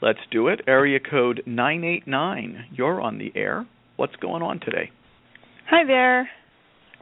Let's 0.00 0.20
do 0.30 0.46
it. 0.46 0.60
Area 0.68 1.00
code 1.00 1.42
989. 1.44 2.66
You're 2.70 3.00
on 3.00 3.18
the 3.18 3.32
air. 3.34 3.66
What's 3.96 4.14
going 4.14 4.44
on 4.44 4.60
today? 4.60 4.92
Hi 5.68 5.84
there. 5.84 6.30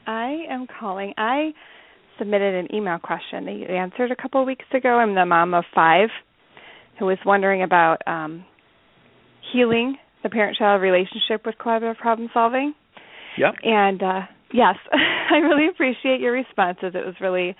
I 0.07 0.47
am 0.49 0.67
calling. 0.81 1.13
I 1.19 1.51
submitted 2.19 2.55
an 2.55 2.75
email 2.75 2.99
question 2.99 3.45
that 3.45 3.53
you 3.53 3.67
answered 3.67 4.11
a 4.11 4.17
couple 4.17 4.41
of 4.41 4.47
weeks 4.47 4.65
ago. 4.73 4.97
I'm 4.97 5.15
the 5.15 5.27
mom 5.27 5.53
of 5.53 5.65
five 5.75 6.09
who 6.99 7.05
was 7.05 7.19
wondering 7.27 7.63
about 7.63 7.99
um, 8.07 8.47
healing 9.53 9.99
the 10.23 10.31
parent 10.31 10.57
child 10.57 10.81
relationship 10.81 11.45
with 11.45 11.57
collaborative 11.61 11.99
problem 11.99 12.31
solving. 12.33 12.73
Yep. 13.37 13.57
And 13.63 14.03
uh, 14.03 14.21
yes, 14.55 14.77
I 15.31 15.37
really 15.37 15.69
appreciate 15.69 16.21
your 16.21 16.33
responses. 16.33 16.95
It 16.95 17.05
was 17.05 17.17
really 17.21 17.55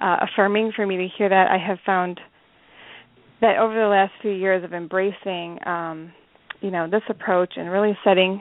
uh, 0.00 0.16
affirming 0.22 0.72
for 0.74 0.86
me 0.86 0.96
to 0.96 1.08
hear 1.18 1.28
that. 1.28 1.48
I 1.50 1.58
have 1.58 1.80
found 1.84 2.18
that 3.40 3.58
over 3.58 3.74
the 3.74 3.86
last 3.86 4.12
few 4.20 4.32
years 4.32 4.64
of 4.64 4.72
embracing 4.72 5.58
um, 5.66 6.12
you 6.60 6.70
know 6.70 6.88
this 6.90 7.02
approach 7.08 7.54
and 7.56 7.70
really 7.70 7.96
setting 8.04 8.40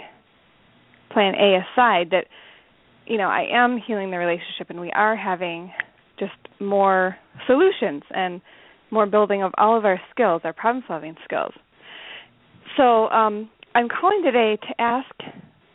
plan 1.12 1.34
A 1.36 1.60
aside 1.60 2.10
that 2.12 2.26
you 3.06 3.18
know 3.18 3.28
I 3.28 3.48
am 3.52 3.78
healing 3.86 4.12
the 4.12 4.18
relationship 4.18 4.70
and 4.70 4.80
we 4.80 4.92
are 4.92 5.16
having 5.16 5.72
just 6.20 6.34
more 6.60 7.16
solutions 7.46 8.04
and 8.12 8.42
more 8.92 9.06
building 9.06 9.44
of 9.44 9.52
all 9.58 9.78
of 9.78 9.86
our 9.86 10.00
skills, 10.12 10.42
our 10.44 10.54
problem 10.54 10.84
solving 10.88 11.16
skills. 11.26 11.52
So 12.78 13.10
um, 13.10 13.50
I'm 13.76 13.88
calling 13.90 14.24
today 14.24 14.58
to 14.58 14.82
ask 14.82 15.14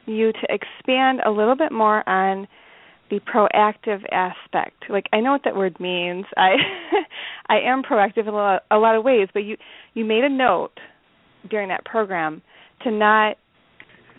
you 0.07 0.33
to 0.33 0.47
expand 0.49 1.21
a 1.25 1.31
little 1.31 1.57
bit 1.57 1.73
more 1.73 2.09
on 2.09 2.49
the 3.13 3.21
proactive 3.21 4.01
aspect. 4.11 4.85
Like 4.89 5.07
I 5.13 5.21
know 5.21 5.33
what 5.33 5.43
that 5.45 5.55
word 5.55 5.79
means. 5.79 6.25
I 6.35 6.53
I 7.47 7.57
am 7.61 7.83
proactive 7.83 8.23
in 8.23 8.29
a 8.29 8.33
lot, 8.33 8.63
a 8.71 8.79
lot 8.79 8.97
of 8.97 9.05
ways, 9.05 9.29
but 9.35 9.41
you 9.41 9.59
you 9.93 10.07
made 10.07 10.25
a 10.25 10.31
note 10.31 10.73
during 11.51 11.69
that 11.69 11.85
program 11.85 12.41
to 12.85 12.91
not 12.91 13.37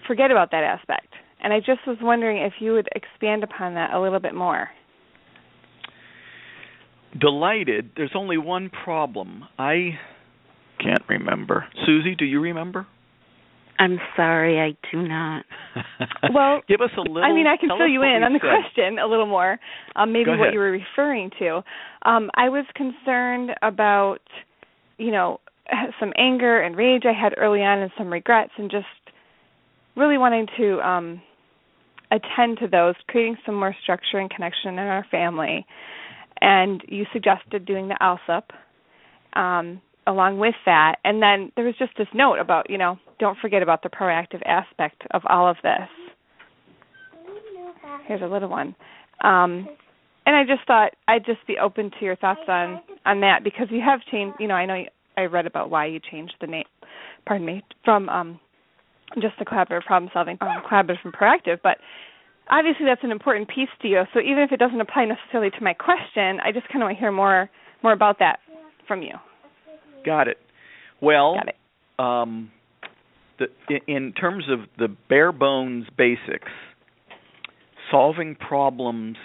forget 0.07 0.29
about 0.29 0.51
that 0.51 0.63
aspect. 0.63 1.07
And 1.41 1.51
I 1.51 1.59
just 1.59 1.87
was 1.87 1.97
wondering 2.01 2.37
if 2.37 2.53
you 2.59 2.73
would 2.73 2.87
expand 2.95 3.43
upon 3.43 3.73
that 3.73 3.93
a 3.93 3.99
little 3.99 4.19
bit 4.19 4.35
more. 4.35 4.69
Delighted. 7.19 7.91
There's 7.97 8.13
only 8.15 8.37
one 8.37 8.69
problem. 8.69 9.43
I 9.57 9.97
can't 10.79 11.03
remember. 11.09 11.65
Susie, 11.85 12.15
do 12.15 12.25
you 12.25 12.39
remember? 12.39 12.85
I'm 13.79 13.99
sorry, 14.15 14.59
I 14.59 14.77
do 14.91 15.01
not. 15.01 15.45
well, 16.33 16.61
give 16.67 16.81
us 16.81 16.91
a 16.97 17.01
little. 17.01 17.23
I 17.23 17.33
mean, 17.33 17.47
I 17.47 17.57
can 17.57 17.69
fill 17.69 17.87
you 17.87 18.03
in 18.03 18.23
on 18.23 18.33
the 18.33 18.39
said. 18.39 18.49
question 18.49 18.99
a 18.99 19.07
little 19.07 19.25
more. 19.25 19.59
Um, 19.95 20.13
maybe 20.13 20.31
what 20.31 20.53
you 20.53 20.59
were 20.59 20.71
referring 20.71 21.31
to. 21.39 21.63
Um, 22.03 22.29
I 22.35 22.49
was 22.49 22.65
concerned 22.75 23.51
about, 23.61 24.19
you 24.97 25.11
know, 25.11 25.39
some 25.99 26.13
anger 26.17 26.61
and 26.61 26.75
rage 26.75 27.03
I 27.05 27.19
had 27.19 27.33
early 27.37 27.61
on, 27.61 27.79
and 27.79 27.91
some 27.97 28.11
regrets, 28.11 28.51
and 28.57 28.69
just 28.69 28.85
really 29.95 30.17
wanting 30.17 30.47
to 30.57 30.79
um, 30.87 31.21
attend 32.11 32.59
to 32.59 32.67
those, 32.67 32.95
creating 33.07 33.37
some 33.45 33.55
more 33.55 33.75
structure 33.83 34.19
and 34.19 34.29
connection 34.29 34.71
in 34.71 34.79
our 34.79 35.05
family. 35.09 35.65
And 36.41 36.81
you 36.87 37.05
suggested 37.13 37.65
doing 37.65 37.87
the 37.87 37.97
ALSUP. 38.01 38.43
Um, 39.39 39.81
along 40.07 40.39
with 40.39 40.55
that. 40.65 40.95
And 41.03 41.21
then 41.21 41.51
there 41.55 41.65
was 41.65 41.75
just 41.77 41.91
this 41.97 42.07
note 42.13 42.39
about 42.39 42.69
you 42.69 42.77
know 42.77 42.97
don't 43.19 43.37
forget 43.39 43.61
about 43.61 43.83
the 43.83 43.89
proactive 43.89 44.41
aspect 44.45 45.03
of 45.11 45.21
all 45.27 45.49
of 45.49 45.57
this. 45.63 45.89
Here's 48.07 48.21
a 48.21 48.27
little 48.27 48.49
one. 48.49 48.75
Um 49.23 49.67
and 50.25 50.35
i 50.35 50.43
just 50.43 50.65
thought 50.67 50.91
i'd 51.07 51.25
just 51.25 51.45
be 51.47 51.57
open 51.57 51.91
to 51.99 52.05
your 52.05 52.15
thoughts 52.15 52.41
on 52.47 52.81
on 53.05 53.21
that 53.21 53.43
because 53.43 53.67
you 53.69 53.81
have 53.81 53.99
changed 54.11 54.35
you 54.39 54.47
know 54.47 54.55
i 54.55 54.65
know 54.65 54.75
you, 54.75 54.87
i 55.17 55.21
read 55.21 55.45
about 55.45 55.69
why 55.69 55.85
you 55.85 55.99
changed 56.11 56.33
the 56.41 56.47
name 56.47 56.65
pardon 57.25 57.45
me 57.45 57.63
from 57.83 58.09
um 58.09 58.39
just 59.21 59.35
the 59.37 59.45
collaborative 59.45 59.83
problem 59.83 60.09
solving 60.13 60.37
um, 60.41 60.61
collaborative 60.69 61.01
from 61.01 61.11
proactive 61.11 61.59
but 61.63 61.77
obviously 62.49 62.85
that's 62.85 63.03
an 63.03 63.11
important 63.11 63.47
piece 63.47 63.69
to 63.81 63.87
you. 63.87 64.03
So 64.13 64.19
even 64.19 64.39
if 64.39 64.51
it 64.51 64.57
doesn't 64.57 64.81
apply 64.81 65.05
necessarily 65.05 65.51
to 65.51 65.63
my 65.63 65.73
question 65.73 66.39
i 66.43 66.51
just 66.51 66.67
kind 66.69 66.81
of 66.81 66.87
want 66.87 66.97
to 66.97 66.99
hear 66.99 67.11
more 67.11 67.49
more 67.83 67.93
about 67.93 68.19
that 68.19 68.39
from 68.87 69.01
you 69.01 69.13
Got 70.05 70.27
it. 70.27 70.37
Well, 71.01 71.35
Got 71.35 71.49
it. 71.49 71.55
Um, 71.99 72.51
the, 73.39 73.45
in, 73.69 73.95
in 73.95 74.13
terms 74.13 74.45
of 74.49 74.59
the 74.77 74.93
bare 75.09 75.31
bones 75.31 75.85
basics, 75.97 76.51
solving 77.91 78.35
problems 78.35 79.17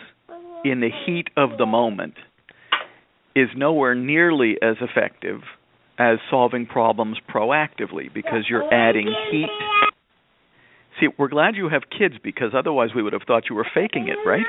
in 0.64 0.80
the 0.80 0.90
heat 1.06 1.28
of 1.36 1.58
the 1.58 1.66
moment 1.66 2.14
is 3.34 3.48
nowhere 3.56 3.94
nearly 3.94 4.56
as 4.62 4.76
effective 4.80 5.40
as 5.98 6.18
solving 6.30 6.66
problems 6.66 7.18
proactively 7.32 8.12
because 8.12 8.44
you're 8.48 8.72
adding 8.72 9.12
heat 9.30 9.48
See, 11.00 11.06
we're 11.16 11.28
glad 11.28 11.54
you 11.54 11.68
have 11.68 11.82
kids 11.96 12.14
because 12.22 12.52
otherwise 12.56 12.90
we 12.94 13.02
would 13.02 13.12
have 13.12 13.22
thought 13.26 13.44
you 13.48 13.54
were 13.54 13.66
faking 13.72 14.08
it, 14.08 14.18
right? 14.28 14.44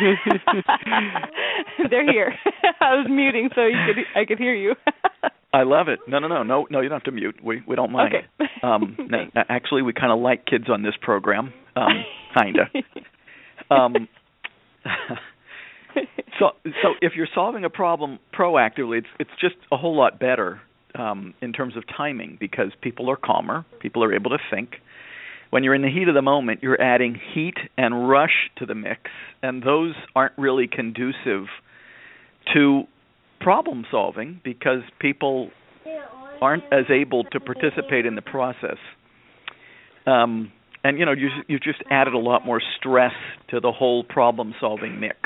They're 1.90 2.10
here. 2.10 2.34
I 2.80 2.94
was 2.96 3.06
muting 3.08 3.50
so 3.54 3.62
you 3.62 3.78
could 3.86 4.20
I 4.20 4.24
could 4.24 4.38
hear 4.38 4.54
you. 4.54 4.74
I 5.52 5.62
love 5.62 5.88
it. 5.88 6.00
No, 6.08 6.18
no, 6.18 6.28
no, 6.28 6.42
no, 6.42 6.66
no. 6.68 6.80
You 6.80 6.88
don't 6.88 6.96
have 6.96 7.04
to 7.04 7.12
mute. 7.12 7.36
We 7.42 7.62
we 7.66 7.76
don't 7.76 7.92
mind. 7.92 8.14
Okay. 8.14 8.46
um, 8.62 8.96
actually, 9.48 9.82
we 9.82 9.92
kind 9.92 10.12
of 10.12 10.18
like 10.18 10.46
kids 10.46 10.64
on 10.68 10.82
this 10.82 10.94
program. 11.00 11.52
Um, 11.76 12.04
kinda. 12.36 12.64
Um, 13.70 14.08
so 16.38 16.50
so 16.82 16.88
if 17.00 17.12
you're 17.16 17.28
solving 17.34 17.64
a 17.64 17.70
problem 17.70 18.18
proactively, 18.36 18.98
it's 18.98 19.06
it's 19.18 19.30
just 19.40 19.56
a 19.72 19.76
whole 19.76 19.96
lot 19.96 20.18
better 20.18 20.60
um, 20.98 21.34
in 21.40 21.52
terms 21.52 21.76
of 21.76 21.84
timing 21.96 22.36
because 22.38 22.72
people 22.80 23.10
are 23.10 23.16
calmer, 23.16 23.64
people 23.80 24.02
are 24.02 24.14
able 24.14 24.30
to 24.30 24.38
think. 24.50 24.76
When 25.54 25.62
you're 25.62 25.76
in 25.76 25.82
the 25.82 25.88
heat 25.88 26.08
of 26.08 26.16
the 26.16 26.22
moment, 26.22 26.64
you're 26.64 26.82
adding 26.82 27.16
heat 27.32 27.54
and 27.78 28.08
rush 28.08 28.50
to 28.56 28.66
the 28.66 28.74
mix, 28.74 29.02
and 29.40 29.62
those 29.62 29.94
aren't 30.16 30.36
really 30.36 30.66
conducive 30.66 31.46
to 32.52 32.82
problem 33.40 33.84
solving 33.88 34.40
because 34.42 34.80
people 34.98 35.50
aren't 36.42 36.64
as 36.72 36.86
able 36.90 37.22
to 37.22 37.38
participate 37.38 38.04
in 38.04 38.16
the 38.16 38.20
process. 38.20 38.78
Um, 40.08 40.50
and 40.82 40.98
you 40.98 41.06
know, 41.06 41.12
you 41.12 41.28
you 41.46 41.60
just 41.60 41.84
added 41.88 42.14
a 42.14 42.18
lot 42.18 42.44
more 42.44 42.60
stress 42.76 43.14
to 43.50 43.60
the 43.60 43.70
whole 43.70 44.02
problem 44.02 44.56
solving 44.60 44.98
mix. 44.98 45.20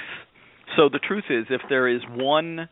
So 0.77 0.91
the 0.91 0.99
truth 0.99 1.25
is, 1.31 1.47
if 1.49 1.63
there 1.71 1.89
is 1.89 2.03
one, 2.07 2.69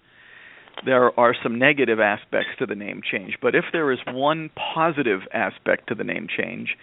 there 0.85 1.19
are 1.19 1.35
some 1.43 1.59
negative 1.59 2.01
aspects 2.01 2.51
to 2.59 2.67
the 2.67 2.75
name 2.75 3.01
change. 3.11 3.39
But 3.41 3.55
if 3.55 3.65
there 3.73 3.91
is 3.93 3.99
one 4.07 4.51
positive 4.75 5.21
aspect 5.33 5.89
to 5.89 5.95
the 5.95 6.05
name 6.05 6.27
change, 6.29 6.77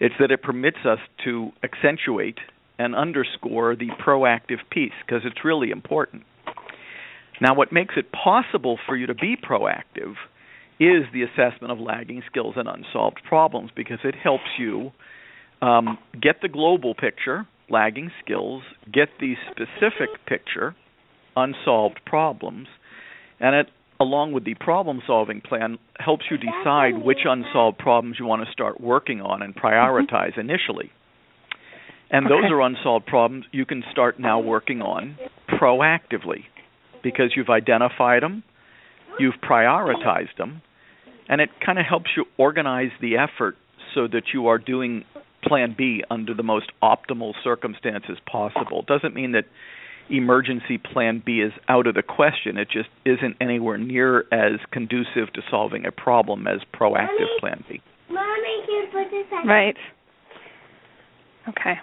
it's 0.00 0.14
that 0.18 0.30
it 0.30 0.42
permits 0.42 0.78
us 0.84 0.98
to 1.24 1.50
accentuate 1.62 2.38
and 2.78 2.94
underscore 2.94 3.76
the 3.76 3.88
proactive 4.04 4.58
piece 4.70 4.92
because 5.06 5.22
it's 5.24 5.44
really 5.44 5.70
important. 5.70 6.22
Now, 7.40 7.54
what 7.54 7.72
makes 7.72 7.94
it 7.96 8.06
possible 8.12 8.78
for 8.86 8.96
you 8.96 9.06
to 9.06 9.14
be 9.14 9.36
proactive 9.36 10.14
is 10.78 11.04
the 11.12 11.22
assessment 11.22 11.70
of 11.70 11.78
lagging 11.78 12.22
skills 12.26 12.54
and 12.56 12.66
unsolved 12.66 13.20
problems 13.28 13.70
because 13.76 13.98
it 14.02 14.14
helps 14.14 14.58
you 14.58 14.92
um, 15.60 15.98
get 16.20 16.40
the 16.40 16.48
global 16.48 16.94
picture, 16.94 17.46
lagging 17.68 18.10
skills, 18.24 18.62
get 18.90 19.08
the 19.20 19.34
specific 19.50 20.08
picture, 20.26 20.74
unsolved 21.36 22.00
problems, 22.06 22.66
and 23.38 23.54
it, 23.54 23.66
along 24.00 24.32
with 24.32 24.44
the 24.44 24.54
problem 24.54 25.02
solving 25.06 25.40
plan, 25.40 25.78
helps 25.98 26.24
you 26.30 26.38
decide 26.38 27.04
which 27.04 27.20
unsolved 27.24 27.78
problems 27.78 28.16
you 28.18 28.24
want 28.26 28.44
to 28.44 28.50
start 28.50 28.80
working 28.80 29.20
on 29.20 29.42
and 29.42 29.54
prioritize 29.54 30.32
mm-hmm. 30.32 30.40
initially. 30.40 30.90
And 32.10 32.26
okay. 32.26 32.34
those 32.34 32.50
are 32.50 32.60
unsolved 32.62 33.06
problems 33.06 33.44
you 33.52 33.66
can 33.66 33.84
start 33.92 34.18
now 34.18 34.40
working 34.40 34.82
on 34.82 35.16
proactively 35.48 36.44
because 37.02 37.32
you've 37.36 37.50
identified 37.50 38.22
them, 38.22 38.42
you've 39.18 39.34
prioritized 39.48 40.36
them, 40.36 40.62
and 41.28 41.40
it 41.40 41.50
kind 41.64 41.78
of 41.78 41.84
helps 41.86 42.10
you 42.16 42.24
organize 42.38 42.90
the 43.00 43.16
effort 43.16 43.56
so 43.94 44.08
that 44.08 44.22
you 44.34 44.48
are 44.48 44.58
doing 44.58 45.04
plan 45.44 45.74
B 45.76 46.02
under 46.10 46.34
the 46.34 46.42
most 46.42 46.72
optimal 46.82 47.32
circumstances 47.44 48.18
possible. 48.30 48.80
It 48.80 48.86
doesn't 48.86 49.14
mean 49.14 49.32
that 49.32 49.44
emergency 50.10 50.78
plan 50.78 51.22
B 51.24 51.40
is 51.40 51.52
out 51.68 51.86
of 51.86 51.94
the 51.94 52.02
question. 52.02 52.56
It 52.56 52.68
just 52.70 52.88
isn't 53.04 53.36
anywhere 53.40 53.78
near 53.78 54.20
as 54.32 54.60
conducive 54.72 55.32
to 55.34 55.42
solving 55.50 55.86
a 55.86 55.92
problem 55.92 56.46
as 56.46 56.60
proactive 56.74 57.20
Mommy, 57.20 57.40
plan 57.40 57.64
B. 57.68 57.80
Mommy, 58.08 58.66
can 58.66 58.90
put 58.92 59.10
this 59.10 59.26
on? 59.32 59.46
Right. 59.46 59.76
Okay. 61.48 61.74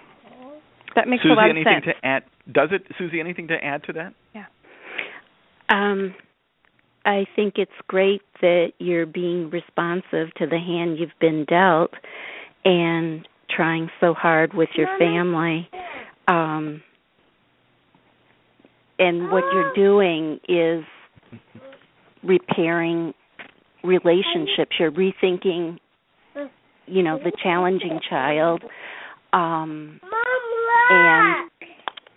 That 0.94 1.08
makes 1.08 1.22
Susie, 1.22 1.32
a 1.32 1.36
lot 1.36 1.50
of 1.50 1.56
sense. 1.56 1.84
to 1.84 2.06
add? 2.06 2.22
Does 2.50 2.70
it, 2.72 2.82
Susie? 2.98 3.20
Anything 3.20 3.48
to 3.48 3.54
add 3.62 3.84
to 3.84 3.92
that? 3.94 4.14
Yeah. 4.34 4.46
Um, 5.68 6.14
I 7.04 7.26
think 7.36 7.54
it's 7.56 7.70
great 7.86 8.22
that 8.40 8.72
you're 8.78 9.06
being 9.06 9.50
responsive 9.50 10.32
to 10.38 10.46
the 10.46 10.58
hand 10.58 10.98
you've 10.98 11.10
been 11.20 11.44
dealt, 11.44 11.92
and 12.64 13.26
trying 13.54 13.90
so 14.00 14.14
hard 14.14 14.54
with 14.54 14.68
your 14.76 14.88
family. 14.98 15.68
Um, 16.26 16.82
and 18.98 19.30
what 19.30 19.44
you're 19.52 19.74
doing 19.74 20.40
is 20.48 20.84
repairing 22.22 23.14
relationships. 23.84 24.72
You're 24.78 24.90
rethinking, 24.90 25.78
you 26.86 27.02
know, 27.02 27.18
the 27.18 27.32
challenging 27.42 28.00
child. 28.08 28.62
Um, 29.32 30.00
and 30.90 31.50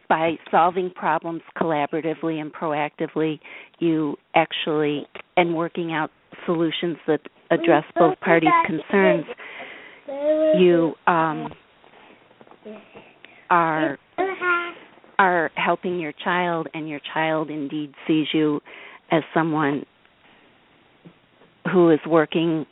by 0.10 0.34
solving 0.50 0.90
problems 0.90 1.42
collaboratively 1.58 2.42
and 2.42 2.52
proactively, 2.52 3.40
you 3.80 4.18
actually, 4.36 5.08
and 5.38 5.56
working 5.56 5.94
out 5.94 6.10
solutions 6.46 6.98
that 7.08 7.22
address 7.52 7.84
both 7.96 8.20
parties' 8.20 8.50
concerns, 8.66 9.26
you 10.58 10.94
um, 11.08 11.54
are 13.50 13.98
are 15.22 15.52
helping 15.54 16.00
your 16.00 16.14
child, 16.24 16.68
and 16.74 16.90
your 16.90 17.00
child 17.14 17.52
indeed 17.52 17.94
sees 18.08 18.26
you 18.34 18.60
as 19.12 19.22
someone 19.36 19.86
who 21.72 21.92
is 21.92 22.00
working 22.08 22.66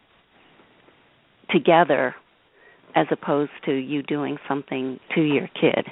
together 1.51 2.15
as 2.95 3.05
opposed 3.11 3.51
to 3.65 3.71
you 3.71 4.01
doing 4.01 4.37
something 4.47 4.99
to 5.13 5.21
your 5.21 5.47
kid. 5.61 5.85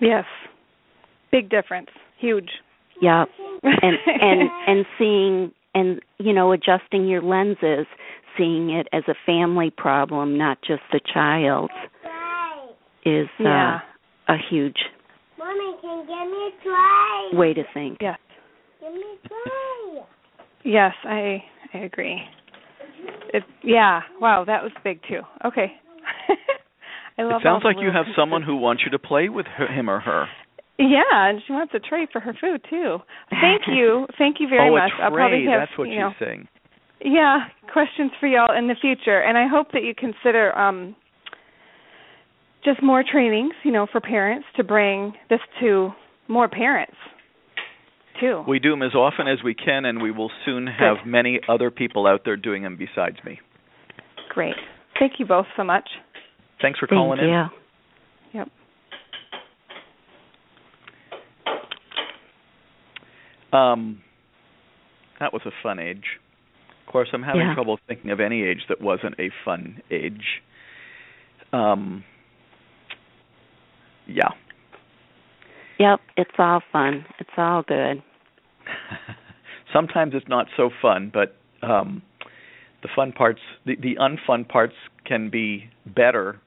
Yes. 0.00 0.24
Big 1.32 1.50
difference. 1.50 1.88
Huge. 2.20 2.50
Yeah. 3.02 3.24
And 3.64 3.96
and 4.06 4.50
and 4.68 4.86
seeing 4.96 5.52
and 5.74 6.00
you 6.18 6.32
know 6.32 6.52
adjusting 6.52 7.08
your 7.08 7.22
lenses 7.22 7.86
seeing 8.38 8.70
it 8.70 8.86
as 8.92 9.02
a 9.08 9.14
family 9.26 9.72
problem, 9.76 10.38
not 10.38 10.58
just 10.64 10.82
a 10.92 11.00
child's, 11.12 11.72
is 13.04 13.28
uh, 13.40 13.78
a 14.28 14.36
huge 14.48 14.76
Mommy, 14.76 14.78
can 14.78 14.93
you 14.93 14.93
give 15.84 16.30
me 16.30 16.38
a 16.48 16.62
try? 16.62 17.30
way 17.32 17.54
to 17.54 17.62
think. 17.72 17.98
Yes. 18.00 18.18
Give 18.80 18.92
me 18.92 19.00
a 19.00 19.28
try. 19.28 20.04
Yes, 20.64 20.92
I 21.04 21.44
I 21.72 21.78
agree. 21.78 22.20
It 23.32 23.42
yeah. 23.62 24.00
Wow, 24.20 24.44
that 24.46 24.62
was 24.62 24.72
big 24.82 25.00
too. 25.08 25.20
Okay. 25.44 25.72
I 27.18 27.22
love 27.22 27.40
it 27.40 27.44
sounds 27.44 27.62
like 27.64 27.76
you 27.80 27.90
have 27.92 28.06
someone 28.16 28.42
who 28.42 28.56
wants 28.56 28.82
you 28.84 28.90
to 28.90 28.98
play 28.98 29.28
with 29.28 29.46
her, 29.46 29.66
him 29.66 29.88
or 29.88 30.00
her. 30.00 30.26
Yeah, 30.78 31.02
and 31.12 31.40
she 31.46 31.52
wants 31.52 31.72
a 31.74 31.78
tray 31.78 32.08
for 32.10 32.20
her 32.20 32.34
food 32.40 32.64
too. 32.68 32.98
Thank 33.30 33.62
you, 33.68 34.06
thank 34.18 34.40
you 34.40 34.48
very 34.48 34.70
oh, 34.70 34.72
much. 34.72 34.90
A 34.94 34.96
tray. 34.96 35.04
I'll 35.04 35.12
probably 35.12 35.46
have, 35.46 35.68
That's 35.68 35.78
what 35.78 35.84
you 35.84 35.94
she's 35.94 36.00
know, 36.00 36.12
saying. 36.18 36.48
Yeah, 37.04 37.38
questions 37.72 38.10
for 38.18 38.26
y'all 38.26 38.56
in 38.56 38.66
the 38.66 38.74
future, 38.80 39.20
and 39.20 39.38
I 39.38 39.46
hope 39.46 39.72
that 39.72 39.84
you 39.84 39.94
consider 39.94 40.56
um, 40.58 40.96
just 42.64 42.82
more 42.82 43.02
trainings, 43.08 43.52
you 43.62 43.72
know, 43.72 43.86
for 43.90 44.00
parents 44.00 44.46
to 44.56 44.64
bring 44.64 45.12
this 45.28 45.40
to 45.60 45.90
more 46.28 46.48
parents 46.48 46.94
too. 48.20 48.44
We 48.48 48.58
do 48.58 48.70
them 48.70 48.82
as 48.82 48.94
often 48.94 49.26
as 49.26 49.38
we 49.44 49.54
can, 49.54 49.84
and 49.84 50.00
we 50.00 50.10
will 50.10 50.30
soon 50.44 50.66
have 50.66 50.98
Good. 51.04 51.06
many 51.10 51.40
other 51.48 51.70
people 51.70 52.06
out 52.06 52.22
there 52.24 52.36
doing 52.36 52.62
them 52.62 52.76
besides 52.76 53.16
me. 53.24 53.40
Great. 54.30 54.54
Thank 54.98 55.14
you 55.18 55.26
both 55.26 55.46
so 55.56 55.64
much. 55.64 55.88
Thanks 56.62 56.78
for 56.78 56.86
Thank 56.86 56.98
calling 56.98 57.18
you. 57.20 57.28
in. 57.28 57.50
Yep. 58.32 58.48
Um, 63.52 64.00
that 65.20 65.32
was 65.32 65.42
a 65.46 65.50
fun 65.62 65.78
age. 65.78 66.04
Of 66.86 66.92
course, 66.92 67.08
I'm 67.12 67.22
having 67.22 67.42
Yeah. 67.42 67.54
trouble 67.54 67.78
thinking 67.88 68.10
of 68.10 68.20
any 68.20 68.42
age 68.42 68.66
that 68.68 68.80
wasn't 68.80 69.18
a 69.18 69.30
fun 69.44 69.82
age. 69.90 70.42
Um, 71.52 72.04
yeah. 74.06 74.30
Yep, 75.78 76.00
it's 76.16 76.30
all 76.38 76.62
fun. 76.72 77.04
It's 77.18 77.30
all 77.36 77.62
good. 77.62 78.02
Sometimes 79.72 80.12
it's 80.14 80.28
not 80.28 80.46
so 80.56 80.70
fun, 80.80 81.10
but 81.12 81.36
um, 81.66 82.02
the 82.82 82.88
fun 82.94 83.12
parts, 83.12 83.40
the, 83.66 83.76
the 83.76 83.96
unfun 83.96 84.48
parts, 84.48 84.74
can 85.04 85.30
be 85.30 85.70
better 85.86 86.40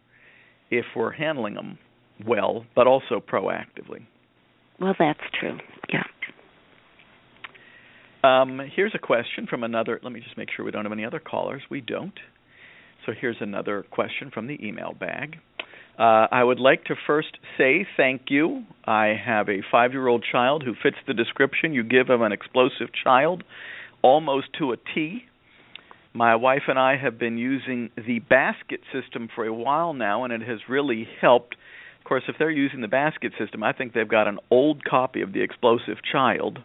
if 0.71 0.85
we're 0.95 1.11
handling 1.11 1.55
them 1.55 1.77
well, 2.25 2.65
but 2.75 2.87
also 2.87 3.19
proactively. 3.19 4.05
Well, 4.79 4.95
that's 4.97 5.19
true. 5.39 5.57
Yeah. 5.91 6.03
Um, 8.23 8.59
here's 8.75 8.93
a 8.95 8.99
question 8.99 9.47
from 9.47 9.63
another. 9.63 9.99
Let 10.03 10.11
me 10.11 10.19
just 10.19 10.37
make 10.37 10.49
sure 10.55 10.65
we 10.65 10.71
don't 10.71 10.85
have 10.85 10.91
any 10.91 11.05
other 11.05 11.19
callers. 11.19 11.61
We 11.69 11.81
don't. 11.81 12.17
So 13.05 13.13
here's 13.19 13.37
another 13.39 13.85
question 13.89 14.31
from 14.33 14.47
the 14.47 14.57
email 14.65 14.93
bag. 14.99 15.37
Uh, 15.97 16.27
I 16.31 16.43
would 16.43 16.59
like 16.59 16.85
to 16.85 16.95
first 17.07 17.39
say 17.57 17.87
thank 17.97 18.23
you. 18.29 18.63
I 18.85 19.15
have 19.25 19.49
a 19.49 19.63
five 19.71 19.93
year 19.93 20.07
old 20.07 20.23
child 20.31 20.63
who 20.63 20.73
fits 20.81 20.97
the 21.07 21.13
description 21.13 21.73
you 21.73 21.83
give 21.83 22.09
of 22.09 22.21
an 22.21 22.31
explosive 22.31 22.89
child 23.03 23.43
almost 24.03 24.47
to 24.59 24.73
a 24.73 24.77
T. 24.93 25.23
My 26.13 26.35
wife 26.35 26.63
and 26.67 26.77
I 26.77 26.97
have 26.97 27.17
been 27.17 27.37
using 27.37 27.89
the 27.95 28.19
basket 28.19 28.81
system 28.93 29.27
for 29.33 29.45
a 29.45 29.53
while 29.53 29.93
now, 29.93 30.23
and 30.23 30.31
it 30.31 30.41
has 30.41 30.59
really 30.69 31.07
helped. 31.19 31.55
Of 31.99 32.05
course, 32.05 32.23
if 32.27 32.35
they're 32.39 32.49
using 32.49 32.81
the 32.81 32.87
basket 32.87 33.33
system, 33.37 33.63
I 33.63 33.73
think 33.73 33.93
they've 33.93 34.07
got 34.07 34.27
an 34.27 34.39
old 34.49 34.83
copy 34.83 35.21
of 35.21 35.33
The 35.33 35.41
Explosive 35.41 35.97
Child. 36.09 36.59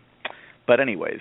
But, 0.66 0.80
anyways, 0.80 1.20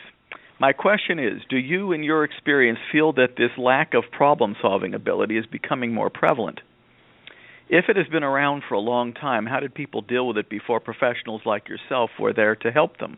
my 0.59 0.72
question 0.74 1.18
is 1.18 1.41
Do 1.49 1.57
you, 1.57 1.91
in 1.91 2.03
your 2.03 2.24
experience, 2.24 2.80
feel 2.91 3.14
that 3.14 3.36
this 3.38 3.51
lack 3.57 3.93
of 3.93 4.03
problem 4.12 4.55
solving 4.62 4.93
ability 4.93 5.38
is 5.38 5.45
becoming 5.45 5.93
more 5.93 6.09
prevalent? 6.09 6.59
If 7.72 7.86
it 7.88 7.95
has 7.95 8.07
been 8.07 8.24
around 8.24 8.63
for 8.67 8.76
a 8.76 8.82
long 8.82 9.13
time, 9.13 9.45
how 9.45 9.61
did 9.61 9.74
people 9.74 10.01
deal 10.01 10.28
with 10.28 10.38
it 10.38 10.49
before 10.49 10.82
professionals 10.82 11.41
like 11.45 11.69
yourself 11.69 12.09
were 12.19 12.34
there 12.34 12.53
to 12.57 12.69
help 12.69 12.97
them? 12.97 13.17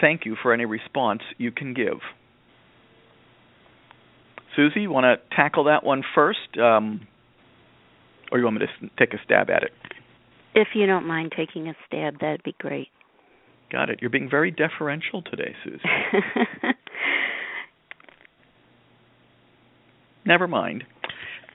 Thank 0.00 0.24
you 0.24 0.36
for 0.40 0.52
any 0.52 0.64
response 0.64 1.22
you 1.38 1.50
can 1.50 1.74
give. 1.74 1.98
Susie, 4.54 4.82
you 4.82 4.90
want 4.90 5.04
to 5.04 5.16
tackle 5.34 5.64
that 5.64 5.82
one 5.82 6.04
first, 6.14 6.56
um, 6.56 7.08
or 8.30 8.38
you 8.38 8.44
want 8.44 8.60
me 8.60 8.66
to 8.66 8.90
take 8.96 9.12
a 9.12 9.18
stab 9.24 9.50
at 9.50 9.64
it? 9.64 9.72
If 10.54 10.68
you 10.74 10.86
don't 10.86 11.06
mind 11.06 11.32
taking 11.36 11.66
a 11.66 11.74
stab, 11.84 12.20
that'd 12.20 12.44
be 12.44 12.54
great. 12.60 12.88
Got 13.72 13.90
it. 13.90 13.98
You're 14.00 14.10
being 14.10 14.30
very 14.30 14.52
deferential 14.52 15.22
today, 15.22 15.56
Susie. 15.64 15.82
Never 20.24 20.46
mind. 20.46 20.84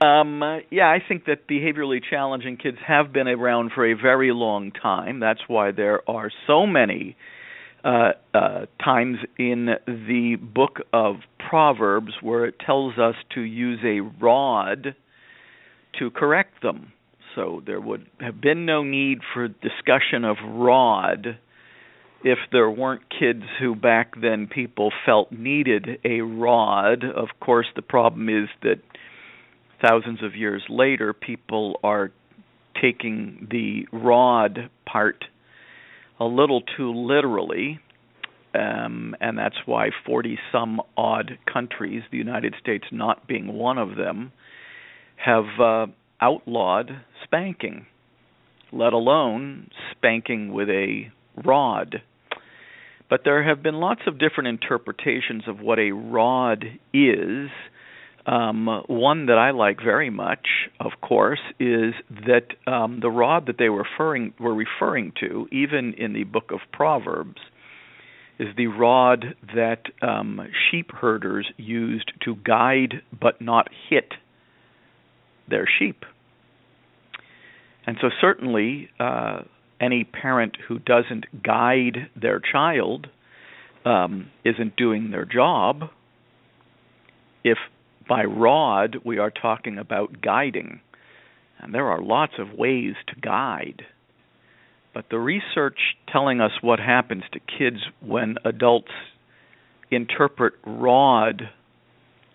Um, 0.04 0.60
yeah, 0.70 0.88
I 0.88 0.98
think 1.06 1.24
that 1.26 1.48
behaviorally 1.48 2.00
challenging 2.08 2.56
kids 2.58 2.76
have 2.86 3.12
been 3.12 3.26
around 3.26 3.72
for 3.74 3.90
a 3.90 3.94
very 3.94 4.32
long 4.32 4.70
time. 4.70 5.18
That's 5.18 5.40
why 5.48 5.70
there 5.70 6.08
are 6.08 6.30
so 6.46 6.66
many 6.66 7.16
uh, 7.84 8.12
uh, 8.34 8.66
times 8.82 9.18
in 9.38 9.68
the 9.86 10.36
book 10.36 10.80
of 10.92 11.16
Proverbs 11.38 12.12
where 12.20 12.44
it 12.44 12.56
tells 12.64 12.98
us 12.98 13.14
to 13.34 13.40
use 13.40 13.80
a 13.82 14.00
rod 14.22 14.94
to 15.98 16.10
correct 16.10 16.62
them. 16.62 16.92
So 17.34 17.62
there 17.64 17.80
would 17.80 18.06
have 18.20 18.40
been 18.40 18.66
no 18.66 18.82
need 18.82 19.20
for 19.32 19.48
discussion 19.48 20.24
of 20.24 20.36
rod 20.44 21.38
if 22.22 22.38
there 22.52 22.70
weren't 22.70 23.02
kids 23.10 23.42
who 23.58 23.74
back 23.74 24.20
then 24.20 24.48
people 24.48 24.92
felt 25.06 25.32
needed 25.32 25.98
a 26.04 26.20
rod. 26.20 27.04
Of 27.04 27.28
course, 27.40 27.66
the 27.74 27.82
problem 27.82 28.28
is 28.28 28.48
that 28.62 28.80
thousands 29.86 30.22
of 30.22 30.34
years 30.34 30.62
later, 30.68 31.12
people 31.12 31.78
are 31.82 32.10
taking 32.80 33.46
the 33.50 33.86
rod 33.92 34.70
part 34.86 35.24
a 36.18 36.24
little 36.24 36.62
too 36.76 36.92
literally. 36.92 37.80
Um, 38.54 39.16
and 39.20 39.36
that's 39.36 39.56
why 39.66 39.90
40 40.06 40.38
some 40.52 40.80
odd 40.96 41.38
countries, 41.52 42.02
the 42.12 42.18
United 42.18 42.54
States 42.60 42.84
not 42.92 43.26
being 43.26 43.52
one 43.52 43.78
of 43.78 43.96
them, 43.96 44.32
have 45.16 45.44
uh, 45.60 45.86
outlawed 46.20 46.90
spanking, 47.24 47.86
let 48.72 48.92
alone 48.92 49.70
spanking 49.90 50.52
with 50.52 50.68
a 50.68 51.10
rod. 51.44 51.96
But 53.10 53.22
there 53.24 53.42
have 53.42 53.62
been 53.62 53.74
lots 53.74 54.02
of 54.06 54.18
different 54.18 54.48
interpretations 54.48 55.44
of 55.48 55.60
what 55.60 55.78
a 55.78 55.90
rod 55.90 56.64
is. 56.92 57.48
Um, 58.26 58.82
one 58.86 59.26
that 59.26 59.36
I 59.36 59.50
like 59.50 59.78
very 59.82 60.08
much, 60.08 60.46
of 60.80 60.92
course, 61.02 61.40
is 61.60 61.92
that 62.26 62.54
um, 62.66 63.00
the 63.00 63.10
rod 63.10 63.46
that 63.46 63.58
they 63.58 63.68
were 63.68 63.84
referring 63.90 64.32
were 64.40 64.54
referring 64.54 65.12
to, 65.20 65.46
even 65.52 65.92
in 65.94 66.14
the 66.14 66.24
book 66.24 66.50
of 66.50 66.60
Proverbs, 66.72 67.40
is 68.38 68.48
the 68.56 68.68
rod 68.68 69.34
that 69.54 69.82
um, 70.00 70.40
sheep 70.70 70.90
herders 70.92 71.46
used 71.58 72.12
to 72.24 72.34
guide 72.36 73.02
but 73.18 73.40
not 73.40 73.68
hit 73.90 74.12
their 75.48 75.68
sheep. 75.78 76.04
And 77.86 77.98
so, 78.00 78.08
certainly, 78.20 78.88
uh, 78.98 79.42
any 79.80 80.04
parent 80.04 80.56
who 80.66 80.78
doesn't 80.78 81.42
guide 81.42 82.08
their 82.16 82.40
child 82.40 83.08
um, 83.84 84.30
isn't 84.44 84.76
doing 84.76 85.10
their 85.10 85.26
job. 85.26 85.90
If 87.44 87.58
by 88.08 88.24
rod 88.24 88.96
we 89.04 89.18
are 89.18 89.30
talking 89.30 89.78
about 89.78 90.20
guiding, 90.20 90.80
and 91.58 91.74
there 91.74 91.88
are 91.88 92.02
lots 92.02 92.34
of 92.38 92.58
ways 92.58 92.94
to 93.08 93.20
guide. 93.20 93.82
But 94.92 95.06
the 95.10 95.18
research 95.18 95.78
telling 96.12 96.40
us 96.40 96.52
what 96.60 96.78
happens 96.78 97.24
to 97.32 97.40
kids 97.40 97.78
when 98.00 98.36
adults 98.44 98.92
interpret 99.90 100.54
rod 100.64 101.50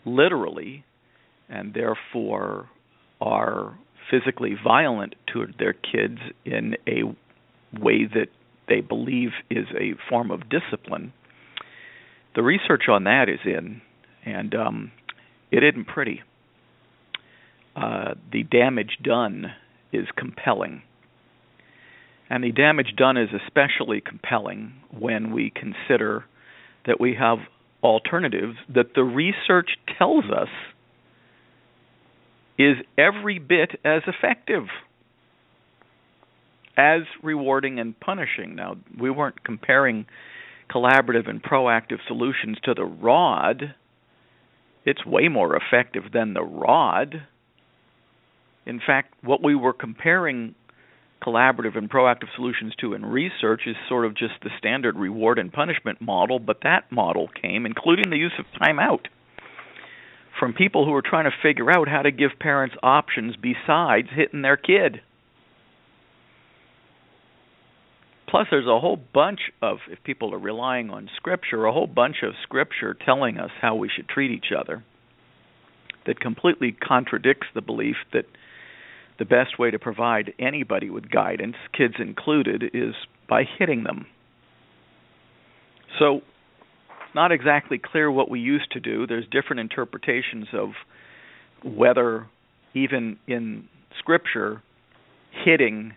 literally 0.05 0.83
and 1.47 1.73
therefore 1.73 2.69
are 3.21 3.77
physically 4.09 4.55
violent 4.61 5.15
to 5.33 5.45
their 5.57 5.73
kids 5.73 6.19
in 6.45 6.75
a 6.87 7.03
way 7.79 8.05
that 8.05 8.27
they 8.67 8.81
believe 8.81 9.29
is 9.49 9.65
a 9.77 9.93
form 10.09 10.31
of 10.31 10.41
discipline. 10.49 11.13
The 12.35 12.43
research 12.43 12.83
on 12.89 13.05
that 13.05 13.27
is 13.29 13.39
in, 13.45 13.81
and 14.25 14.53
um, 14.53 14.91
it 15.51 15.63
isn't 15.63 15.87
pretty. 15.87 16.21
Uh, 17.75 18.15
the 18.31 18.43
damage 18.43 18.97
done 19.03 19.53
is 19.91 20.07
compelling. 20.15 20.81
And 22.29 22.43
the 22.43 22.51
damage 22.51 22.93
done 22.95 23.17
is 23.17 23.29
especially 23.45 24.01
compelling 24.01 24.73
when 24.97 25.31
we 25.31 25.51
consider 25.51 26.25
that 26.85 26.99
we 26.99 27.15
have 27.15 27.39
alternatives 27.83 28.57
that 28.73 28.93
the 28.95 29.03
research 29.03 29.69
tells 29.97 30.25
us 30.25 30.49
is 32.57 32.75
every 32.97 33.39
bit 33.39 33.79
as 33.85 34.01
effective 34.05 34.65
as 36.77 37.01
rewarding 37.23 37.79
and 37.79 37.99
punishing. 37.99 38.55
Now, 38.55 38.77
we 38.99 39.09
weren't 39.09 39.43
comparing 39.43 40.05
collaborative 40.69 41.29
and 41.29 41.41
proactive 41.41 41.97
solutions 42.07 42.57
to 42.63 42.73
the 42.73 42.85
rod. 42.85 43.75
It's 44.85 45.05
way 45.05 45.27
more 45.27 45.55
effective 45.55 46.11
than 46.13 46.33
the 46.33 46.43
rod. 46.43 47.23
In 48.65 48.79
fact, 48.85 49.13
what 49.23 49.43
we 49.43 49.55
were 49.55 49.73
comparing 49.73 50.55
collaborative 51.21 51.77
and 51.77 51.89
proactive 51.89 52.33
solutions 52.35 52.73
to 52.79 52.93
in 52.93 53.05
research 53.05 53.61
is 53.65 53.75
sort 53.87 54.05
of 54.05 54.15
just 54.15 54.35
the 54.41 54.49
standard 54.57 54.95
reward 54.95 55.37
and 55.37 55.51
punishment 55.51 55.99
model, 56.01 56.39
but 56.39 56.59
that 56.63 56.91
model 56.91 57.27
came, 57.41 57.65
including 57.65 58.09
the 58.09 58.17
use 58.17 58.33
of 58.39 58.45
timeout, 58.61 59.05
from 60.39 60.53
people 60.53 60.85
who 60.85 60.91
were 60.91 61.01
trying 61.01 61.25
to 61.25 61.37
figure 61.43 61.69
out 61.69 61.89
how 61.89 62.01
to 62.01 62.11
give 62.11 62.31
parents 62.39 62.75
options 62.81 63.35
besides 63.35 64.07
hitting 64.15 64.41
their 64.41 64.57
kid. 64.57 65.01
Plus, 68.29 68.47
there's 68.51 68.67
a 68.67 68.79
whole 68.79 68.99
bunch 69.13 69.39
of, 69.61 69.77
if 69.89 70.03
people 70.03 70.33
are 70.33 70.39
relying 70.39 70.91
on 70.91 71.09
scripture, 71.15 71.65
a 71.65 71.73
whole 71.73 71.87
bunch 71.87 72.17
of 72.21 72.33
scripture 72.43 72.95
telling 73.05 73.37
us 73.39 73.49
how 73.59 73.75
we 73.75 73.89
should 73.89 74.07
treat 74.07 74.31
each 74.31 74.51
other 74.57 74.83
that 76.05 76.19
completely 76.19 76.71
contradicts 76.71 77.47
the 77.55 77.61
belief 77.61 77.95
that 78.13 78.25
the 79.17 79.25
best 79.25 79.59
way 79.59 79.71
to 79.71 79.79
provide 79.79 80.33
anybody 80.39 80.89
with 80.89 81.09
guidance, 81.09 81.55
kids 81.75 81.95
included, 81.99 82.63
is 82.73 82.93
by 83.27 83.43
hitting 83.57 83.83
them. 83.83 84.05
So, 85.97 86.21
not 87.15 87.31
exactly 87.31 87.79
clear 87.79 88.11
what 88.11 88.29
we 88.29 88.39
used 88.39 88.71
to 88.71 88.79
do. 88.79 89.07
There's 89.07 89.25
different 89.31 89.59
interpretations 89.59 90.47
of 90.53 90.69
whether, 91.63 92.27
even 92.75 93.17
in 93.27 93.67
Scripture, 93.97 94.61
hitting 95.43 95.95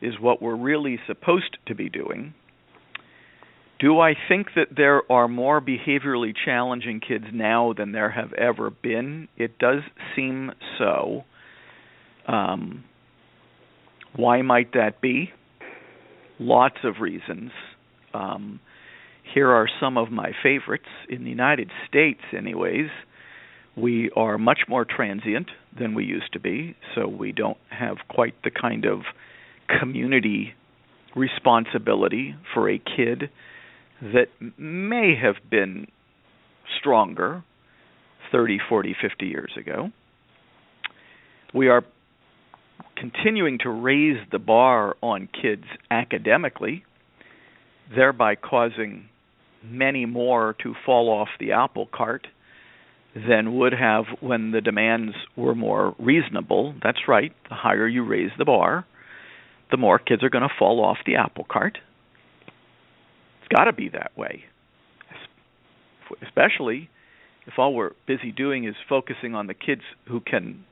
is 0.00 0.14
what 0.20 0.40
we're 0.40 0.56
really 0.56 0.98
supposed 1.06 1.58
to 1.66 1.74
be 1.74 1.88
doing. 1.88 2.34
Do 3.80 4.00
I 4.00 4.14
think 4.28 4.48
that 4.56 4.68
there 4.76 5.02
are 5.10 5.28
more 5.28 5.60
behaviorally 5.60 6.32
challenging 6.44 7.00
kids 7.00 7.26
now 7.32 7.74
than 7.76 7.92
there 7.92 8.10
have 8.10 8.32
ever 8.32 8.70
been? 8.70 9.28
It 9.36 9.58
does 9.58 9.82
seem 10.16 10.50
so. 10.78 11.24
Um, 12.26 12.84
why 14.16 14.42
might 14.42 14.72
that 14.72 15.00
be? 15.00 15.30
Lots 16.40 16.78
of 16.82 17.00
reasons. 17.00 17.52
Um, 18.12 18.58
here 19.32 19.50
are 19.50 19.68
some 19.80 19.96
of 19.96 20.10
my 20.10 20.32
favorites. 20.42 20.88
In 21.08 21.22
the 21.22 21.30
United 21.30 21.70
States, 21.88 22.20
anyways, 22.36 22.88
we 23.76 24.10
are 24.16 24.38
much 24.38 24.60
more 24.68 24.84
transient 24.84 25.50
than 25.78 25.94
we 25.94 26.04
used 26.04 26.32
to 26.32 26.40
be, 26.40 26.74
so 26.94 27.06
we 27.06 27.30
don't 27.30 27.58
have 27.70 27.98
quite 28.08 28.34
the 28.42 28.50
kind 28.50 28.84
of 28.84 29.02
community 29.80 30.54
responsibility 31.16 32.34
for 32.54 32.70
a 32.70 32.78
kid 32.78 33.30
that 34.00 34.28
may 34.58 35.14
have 35.20 35.36
been 35.50 35.86
stronger 36.78 37.42
30, 38.30 38.58
40, 38.68 38.96
50 39.00 39.26
years 39.26 39.50
ago. 39.58 39.90
We 41.54 41.68
are 41.68 41.82
continuing 42.96 43.58
to 43.60 43.70
raise 43.70 44.18
the 44.30 44.38
bar 44.38 44.96
on 45.02 45.28
kids 45.40 45.64
academically, 45.90 46.84
thereby 47.94 48.34
causing 48.34 49.08
many 49.64 50.06
more 50.06 50.54
to 50.62 50.74
fall 50.84 51.08
off 51.08 51.28
the 51.40 51.52
apple 51.52 51.88
cart 51.92 52.26
than 53.14 53.56
would 53.58 53.72
have 53.72 54.04
when 54.20 54.52
the 54.52 54.60
demands 54.60 55.14
were 55.36 55.54
more 55.54 55.94
reasonable. 55.98 56.74
That's 56.82 57.08
right. 57.08 57.32
The 57.48 57.54
higher 57.54 57.88
you 57.88 58.04
raise 58.04 58.30
the 58.38 58.44
bar, 58.44 58.86
the 59.70 59.76
more 59.76 59.98
kids 59.98 60.22
are 60.22 60.30
going 60.30 60.42
to 60.48 60.54
fall 60.58 60.84
off 60.84 60.98
the 61.06 61.16
apple 61.16 61.46
cart. 61.48 61.78
It's 63.40 63.48
got 63.54 63.64
to 63.64 63.72
be 63.72 63.88
that 63.90 64.16
way. 64.16 64.44
Especially 66.22 66.88
if 67.46 67.58
all 67.58 67.74
we're 67.74 67.92
busy 68.06 68.32
doing 68.32 68.64
is 68.66 68.74
focusing 68.88 69.34
on 69.34 69.46
the 69.46 69.54
kids 69.54 69.82
who 70.06 70.20
can 70.20 70.64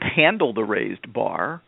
handle 0.00 0.52
the 0.52 0.64
raised 0.64 1.12
bar 1.12 1.62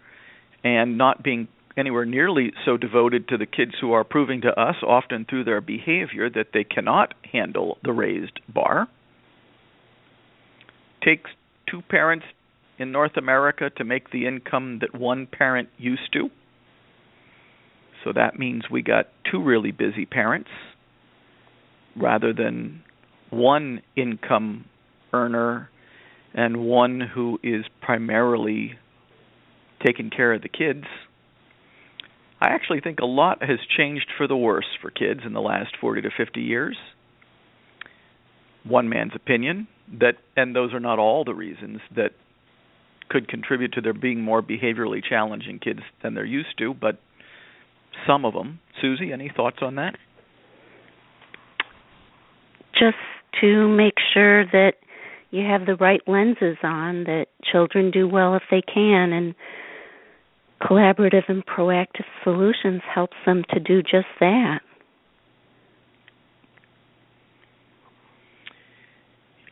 and 0.65 0.99
not 0.99 1.23
being 1.23 1.49
anywhere 1.77 2.05
nearly 2.05 2.53
so 2.65 2.77
devoted 2.77 3.29
to 3.29 3.37
the 3.37 3.47
kids 3.47 3.73
who 3.81 3.93
are 3.93 4.05
proving 4.05 4.41
to 4.43 4.61
us, 4.61 4.77
often 4.87 5.25
through 5.29 5.45
their 5.45 5.61
behavior, 5.61 6.29
that 6.29 6.49
they 6.53 6.65
cannot 6.65 7.15
handle 7.33 7.79
the 7.85 7.93
raised 7.93 8.41
bar. 8.53 8.89
Takes 11.05 11.31
two 11.71 11.83
parents 11.83 12.27
in 12.79 12.93
North 12.93 13.17
America 13.17 13.71
to 13.77 13.85
make 13.85 14.11
the 14.11 14.27
income 14.27 14.79
that 14.81 14.99
one 14.99 15.27
parent 15.27 15.69
used 15.77 16.13
to. 16.13 16.31
So 18.05 18.13
that 18.15 18.39
means 18.39 18.65
we 18.71 18.83
got 18.83 19.09
two 19.31 19.43
really 19.43 19.73
busy 19.73 20.07
parents 20.07 20.51
rather 21.97 22.33
than 22.33 22.83
one 23.31 23.83
income 23.97 24.65
earner 25.13 25.69
and 26.33 26.65
one 26.65 27.01
who 27.01 27.39
is 27.43 27.65
primarily 27.81 28.79
taking 29.85 30.11
care 30.11 30.33
of 30.33 30.43
the 30.43 30.49
kids. 30.49 30.85
I 32.41 32.51
actually 32.51 32.81
think 32.81 33.01
a 33.01 33.07
lot 33.07 33.43
has 33.43 33.59
changed 33.77 34.07
for 34.17 34.29
the 34.29 34.37
worse 34.37 34.69
for 34.81 34.91
kids 34.91 35.21
in 35.27 35.33
the 35.33 35.41
last 35.41 35.77
40 35.81 36.03
to 36.03 36.11
50 36.17 36.41
years. 36.41 36.77
One 38.63 38.89
man's 38.89 39.13
opinion 39.15 39.67
that 39.99 40.15
and 40.37 40.55
those 40.55 40.73
are 40.73 40.81
not 40.81 40.99
all 40.99 41.25
the 41.25 41.35
reasons 41.35 41.81
that 41.97 42.13
could 43.09 43.29
contribute 43.29 43.73
to 43.73 43.81
there 43.81 43.93
being 43.93 44.21
more 44.23 44.43
behaviorally 44.43 45.03
challenging 45.07 45.59
kids 45.59 45.81
than 46.03 46.15
they're 46.15 46.25
used 46.25 46.57
to, 46.59 46.75
but 46.75 46.99
some 48.07 48.25
of 48.25 48.35
them. 48.35 48.61
Susie, 48.81 49.13
any 49.13 49.31
thoughts 49.35 49.59
on 49.63 49.77
that? 49.77 49.97
Just 52.75 52.97
to 53.41 53.69
make 53.69 53.95
sure 54.15 54.45
that 54.47 54.75
you 55.31 55.45
have 55.45 55.67
the 55.67 55.77
right 55.77 56.01
lenses 56.07 56.57
on 56.63 57.05
that 57.05 57.27
children 57.51 57.91
do 57.91 58.09
well 58.09 58.35
if 58.35 58.43
they 58.51 58.63
can 58.63 59.13
and 59.13 59.35
collaborative 60.63 61.29
and 61.29 61.45
proactive 61.45 62.07
solutions 62.25 62.83
helps 62.93 63.17
them 63.27 63.45
to 63.51 63.61
do 63.61 63.83
just 63.83 64.07
that 64.21 64.61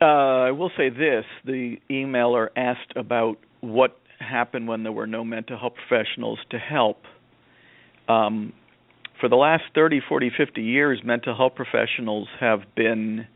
uh, 0.00 0.04
i 0.04 0.50
will 0.50 0.70
say 0.76 0.88
this. 0.88 1.24
The 1.44 1.76
emailer 1.90 2.48
asked 2.56 2.92
about 2.96 3.36
what 3.60 3.98
happened 4.18 4.68
when 4.68 4.82
there 4.82 4.92
were 4.92 5.06
no 5.06 5.24
mental 5.24 5.58
health 5.58 5.74
professionals 5.88 6.38
to 6.50 6.58
help. 6.58 7.02
Um, 8.08 8.52
for 9.20 9.28
the 9.28 9.36
last 9.36 9.64
30 9.74 10.00
40 10.06 10.30
50 10.36 10.62
years 10.62 11.00
mental 11.04 11.34
health 11.34 11.54
professionals 11.54 12.28
have 12.38 12.60
been 12.74 13.26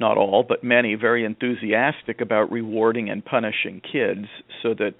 not 0.00 0.16
all, 0.16 0.44
but 0.48 0.62
many, 0.62 0.94
very 0.94 1.24
enthusiastic 1.24 2.20
about 2.20 2.52
rewarding 2.52 3.10
and 3.10 3.24
punishing 3.24 3.80
kids 3.80 4.26
so 4.62 4.74
that 4.74 4.94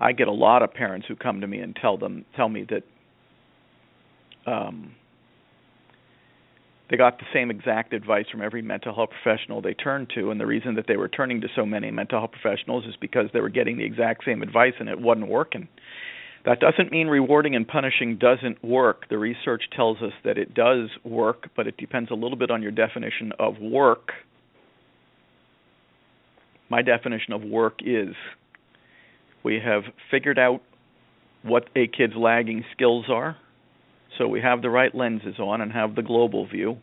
I 0.00 0.12
get 0.12 0.26
a 0.26 0.32
lot 0.32 0.62
of 0.62 0.74
parents 0.74 1.06
who 1.06 1.14
come 1.14 1.40
to 1.40 1.46
me 1.46 1.60
and 1.60 1.76
tell 1.76 1.96
them 1.96 2.24
tell 2.34 2.48
me 2.48 2.66
that 2.68 4.50
um 4.50 4.96
they 6.92 6.98
got 6.98 7.18
the 7.18 7.24
same 7.32 7.50
exact 7.50 7.94
advice 7.94 8.26
from 8.30 8.42
every 8.42 8.60
mental 8.60 8.94
health 8.94 9.08
professional 9.22 9.62
they 9.62 9.72
turned 9.72 10.10
to 10.14 10.30
and 10.30 10.38
the 10.38 10.46
reason 10.46 10.74
that 10.74 10.84
they 10.86 10.96
were 10.96 11.08
turning 11.08 11.40
to 11.40 11.48
so 11.56 11.64
many 11.64 11.90
mental 11.90 12.20
health 12.20 12.32
professionals 12.32 12.84
is 12.84 12.94
because 13.00 13.30
they 13.32 13.40
were 13.40 13.48
getting 13.48 13.78
the 13.78 13.84
exact 13.84 14.24
same 14.24 14.42
advice 14.42 14.74
and 14.78 14.88
it 14.88 15.00
wasn't 15.00 15.26
working 15.26 15.66
that 16.44 16.60
doesn't 16.60 16.90
mean 16.90 17.06
rewarding 17.06 17.54
and 17.54 17.66
punishing 17.66 18.18
doesn't 18.18 18.64
work. 18.64 19.08
The 19.08 19.18
research 19.18 19.62
tells 19.74 19.98
us 19.98 20.12
that 20.24 20.38
it 20.38 20.54
does 20.54 20.90
work, 21.04 21.48
but 21.54 21.66
it 21.66 21.76
depends 21.76 22.10
a 22.10 22.14
little 22.14 22.36
bit 22.36 22.50
on 22.50 22.62
your 22.62 22.72
definition 22.72 23.32
of 23.38 23.58
work. 23.60 24.10
My 26.68 26.82
definition 26.82 27.32
of 27.32 27.42
work 27.42 27.78
is 27.84 28.14
we 29.44 29.60
have 29.64 29.82
figured 30.10 30.38
out 30.38 30.62
what 31.42 31.68
a 31.76 31.86
kid's 31.86 32.14
lagging 32.16 32.64
skills 32.74 33.06
are, 33.08 33.36
so 34.18 34.28
we 34.28 34.40
have 34.40 34.62
the 34.62 34.70
right 34.70 34.94
lenses 34.94 35.38
on 35.38 35.60
and 35.60 35.72
have 35.72 35.94
the 35.94 36.02
global 36.02 36.46
view. 36.46 36.76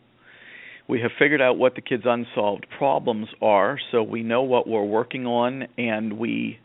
We 0.88 1.00
have 1.02 1.12
figured 1.18 1.40
out 1.40 1.56
what 1.56 1.76
the 1.76 1.80
kid's 1.80 2.02
unsolved 2.04 2.66
problems 2.76 3.28
are, 3.40 3.78
so 3.92 4.02
we 4.02 4.22
know 4.22 4.42
what 4.42 4.66
we're 4.66 4.84
working 4.84 5.26
on 5.26 5.68
and 5.78 6.18
we 6.18 6.58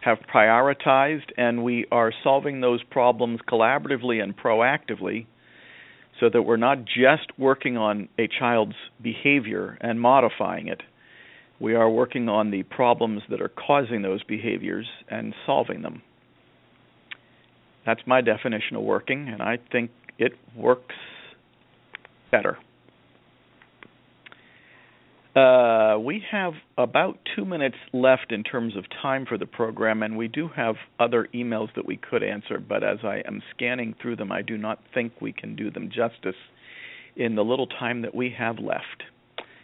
have 0.00 0.18
prioritized 0.34 1.30
and 1.36 1.62
we 1.62 1.86
are 1.92 2.12
solving 2.24 2.60
those 2.60 2.82
problems 2.84 3.40
collaboratively 3.48 4.22
and 4.22 4.36
proactively 4.36 5.26
so 6.18 6.28
that 6.30 6.42
we're 6.42 6.56
not 6.56 6.84
just 6.84 7.26
working 7.38 7.76
on 7.76 8.08
a 8.18 8.26
child's 8.26 8.76
behavior 9.02 9.76
and 9.80 10.00
modifying 10.00 10.68
it. 10.68 10.82
We 11.60 11.74
are 11.74 11.90
working 11.90 12.28
on 12.28 12.50
the 12.50 12.62
problems 12.62 13.22
that 13.28 13.42
are 13.42 13.50
causing 13.50 14.02
those 14.02 14.22
behaviors 14.22 14.86
and 15.10 15.34
solving 15.44 15.82
them. 15.82 16.02
That's 17.86 18.00
my 18.06 18.20
definition 18.20 18.76
of 18.76 18.82
working, 18.82 19.28
and 19.28 19.42
I 19.42 19.58
think 19.72 19.90
it 20.18 20.32
works 20.54 20.94
better. 22.30 22.58
Uh, 25.34 25.96
we 25.98 26.22
have 26.30 26.54
about 26.76 27.16
two 27.36 27.44
minutes 27.44 27.76
left 27.92 28.32
in 28.32 28.42
terms 28.42 28.76
of 28.76 28.84
time 29.00 29.24
for 29.26 29.38
the 29.38 29.46
program, 29.46 30.02
and 30.02 30.16
we 30.16 30.26
do 30.26 30.48
have 30.48 30.74
other 30.98 31.28
emails 31.32 31.68
that 31.76 31.86
we 31.86 31.96
could 31.96 32.22
answer, 32.22 32.58
but 32.58 32.82
as 32.82 32.98
I 33.04 33.22
am 33.26 33.40
scanning 33.54 33.94
through 34.02 34.16
them, 34.16 34.32
I 34.32 34.42
do 34.42 34.58
not 34.58 34.80
think 34.92 35.12
we 35.20 35.32
can 35.32 35.54
do 35.54 35.70
them 35.70 35.88
justice 35.88 36.34
in 37.14 37.36
the 37.36 37.44
little 37.44 37.68
time 37.68 38.02
that 38.02 38.14
we 38.14 38.34
have 38.36 38.58
left. 38.58 39.04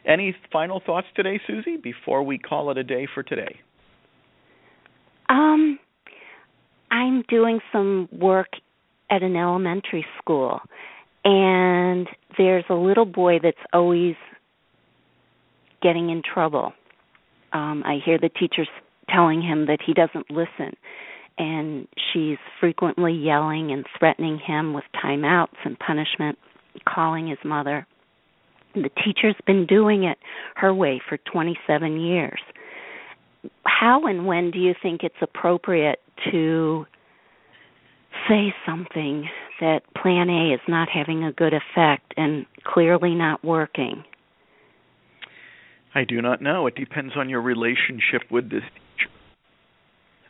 Any 0.07 0.37
final 0.53 0.81
thoughts 0.85 1.09
today, 1.17 1.41
Susie, 1.49 1.77
before 1.77 2.23
we 2.23 2.39
call 2.39 2.71
it 2.71 2.79
a 2.79 2.85
day 2.85 3.09
for 3.13 3.25
today? 3.25 3.59
Um, 5.29 5.81
I'm 6.91 7.23
doing 7.29 7.61
some 7.73 8.09
work 8.13 8.49
at 9.11 9.23
an 9.23 9.37
elementary 9.37 10.05
school, 10.19 10.61
and 11.25 12.09
there's 12.37 12.65
a 12.69 12.75
little 12.75 13.05
boy 13.05 13.39
that's 13.43 13.57
always 13.73 14.15
getting 15.83 16.11
in 16.11 16.23
trouble. 16.23 16.73
Um, 17.53 17.83
I 17.85 17.99
hear 18.05 18.19
the 18.19 18.29
teachers 18.29 18.69
telling 19.09 19.43
him 19.43 19.67
that 19.67 19.79
he 19.85 19.95
doesn't 19.95 20.31
listen, 20.31 20.77
and 21.39 21.87
she's 22.13 22.39
frequently 22.61 23.13
yelling 23.13 23.71
and 23.73 23.87
threatening 23.99 24.39
him 24.39 24.75
with 24.75 24.85
timeouts 25.03 25.57
and 25.65 25.79
punishment, 25.79 26.39
calling 26.89 27.29
his 27.29 27.39
mother. 27.45 27.87
The 28.75 28.91
teacher's 29.05 29.37
been 29.47 29.67
doing 29.67 30.05
it 30.05 30.19
her 30.57 30.75
way 30.75 31.01
for 31.09 31.19
27 31.19 32.01
years. 32.01 32.41
How 33.65 34.07
and 34.07 34.27
when 34.27 34.51
do 34.51 34.59
you 34.59 34.75
think 34.83 35.03
it's 35.03 35.15
appropriate 35.23 36.01
to 36.31 36.87
say 38.29 38.55
something 38.65 39.29
that 39.61 39.81
plan 40.01 40.29
A 40.29 40.55
is 40.55 40.61
not 40.69 40.89
having 40.89 41.25
a 41.25 41.33
good 41.33 41.53
effect 41.53 42.13
and 42.17 42.47
clearly 42.65 43.15
not 43.15 43.45
working? 43.45 44.05
I 45.95 46.05
do 46.05 46.21
not 46.21 46.43
know. 46.43 46.67
It 46.67 46.75
depends 46.75 47.15
on 47.17 47.29
your 47.31 47.41
relationship 47.41 48.31
with 48.31 48.51
this 48.51 48.63
teacher 48.63 49.11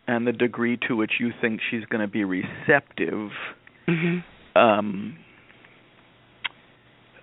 and 0.06 0.26
the 0.26 0.32
degree 0.32 0.78
to 0.88 0.94
which 0.94 1.12
you 1.18 1.30
think 1.40 1.60
she's 1.70 1.84
going 1.86 2.02
to 2.02 2.08
be 2.08 2.24
receptive. 2.24 3.30
Mm-hmm. 3.88 4.58
Um, 4.58 5.18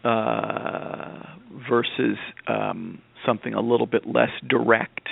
uh, 0.03 1.23
versus 1.69 2.17
um, 2.47 3.01
something 3.25 3.53
a 3.53 3.61
little 3.61 3.87
bit 3.87 4.05
less 4.05 4.29
direct. 4.47 5.07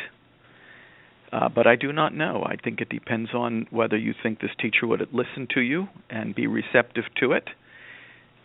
Uh, 1.31 1.47
but 1.47 1.65
I 1.65 1.75
do 1.75 1.93
not 1.93 2.13
know. 2.13 2.43
I 2.45 2.57
think 2.57 2.81
it 2.81 2.89
depends 2.89 3.33
on 3.33 3.65
whether 3.69 3.97
you 3.97 4.13
think 4.21 4.41
this 4.41 4.51
teacher 4.59 4.85
would 4.85 5.07
listen 5.13 5.47
to 5.53 5.61
you 5.61 5.87
and 6.09 6.35
be 6.35 6.45
receptive 6.45 7.05
to 7.21 7.31
it, 7.31 7.49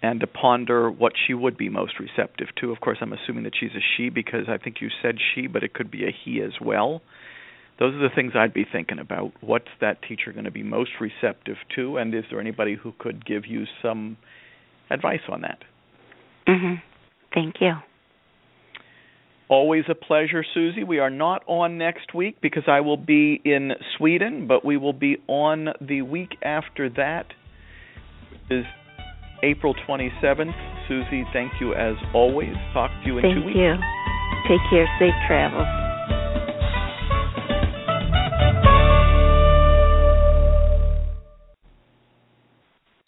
and 0.03 0.21
to 0.21 0.27
ponder 0.27 0.91
what 0.91 1.13
she 1.27 1.35
would 1.35 1.57
be 1.57 1.69
most 1.69 1.99
receptive 1.99 2.49
to. 2.61 2.71
Of 2.71 2.81
course, 2.81 2.99
I'm 3.01 3.13
assuming 3.13 3.45
that 3.45 3.55
she's 3.59 3.75
a 3.75 3.81
she 3.97 4.09
because 4.09 4.49
I 4.49 4.59
think 4.59 4.81
you 4.81 4.89
said 5.03 5.17
she, 5.35 5.49
but 5.49 5.65
it 5.65 5.75
could 5.75 5.91
be 5.91 6.05
a 6.05 6.11
he 6.13 6.41
as 6.41 6.53
well. 6.61 7.03
Those 7.79 7.95
are 7.95 8.09
the 8.09 8.15
things 8.15 8.33
I'd 8.35 8.55
be 8.55 8.65
thinking 8.71 8.99
about. 8.99 9.33
What's 9.41 9.69
that 9.81 10.01
teacher 10.03 10.33
going 10.33 10.45
to 10.45 10.51
be 10.51 10.63
most 10.63 10.93
receptive 11.01 11.57
to, 11.75 11.97
and 11.97 12.15
is 12.15 12.25
there 12.31 12.41
anybody 12.41 12.75
who 12.75 12.93
could 12.99 13.25
give 13.27 13.47
you 13.47 13.65
some 13.83 14.17
advice 14.91 15.21
on 15.29 15.43
that? 15.43 15.59
Mhm. 16.47 16.81
Thank 17.35 17.61
you. 17.61 17.77
Always 19.49 19.85
a 19.89 19.95
pleasure, 19.95 20.45
Susie. 20.55 20.83
We 20.83 20.99
are 20.99 21.11
not 21.11 21.43
on 21.47 21.79
next 21.79 22.15
week 22.15 22.41
because 22.41 22.65
I 22.67 22.81
will 22.81 22.97
be 22.97 23.41
in 23.45 23.73
Sweden, 23.97 24.47
but 24.49 24.65
we 24.65 24.77
will 24.77 24.93
be 24.93 25.19
on 25.29 25.69
the 25.81 26.03
week 26.03 26.37
after 26.43 26.89
that. 26.91 27.27
Is 28.51 28.65
April 29.43 29.75
27th. 29.89 30.55
Susie, 30.89 31.25
thank 31.33 31.53
you 31.61 31.75
as 31.75 31.95
always. 32.15 32.55
Talk 32.73 32.91
to 33.03 33.07
you 33.07 33.19
in 33.19 33.23
thank 33.23 33.35
two 33.37 33.47
weeks. 33.47 33.59
Thank 33.59 33.81
you. 34.51 34.59
Take 34.59 34.71
care. 34.71 34.89
Safe 34.99 35.15
travels. 35.27 35.86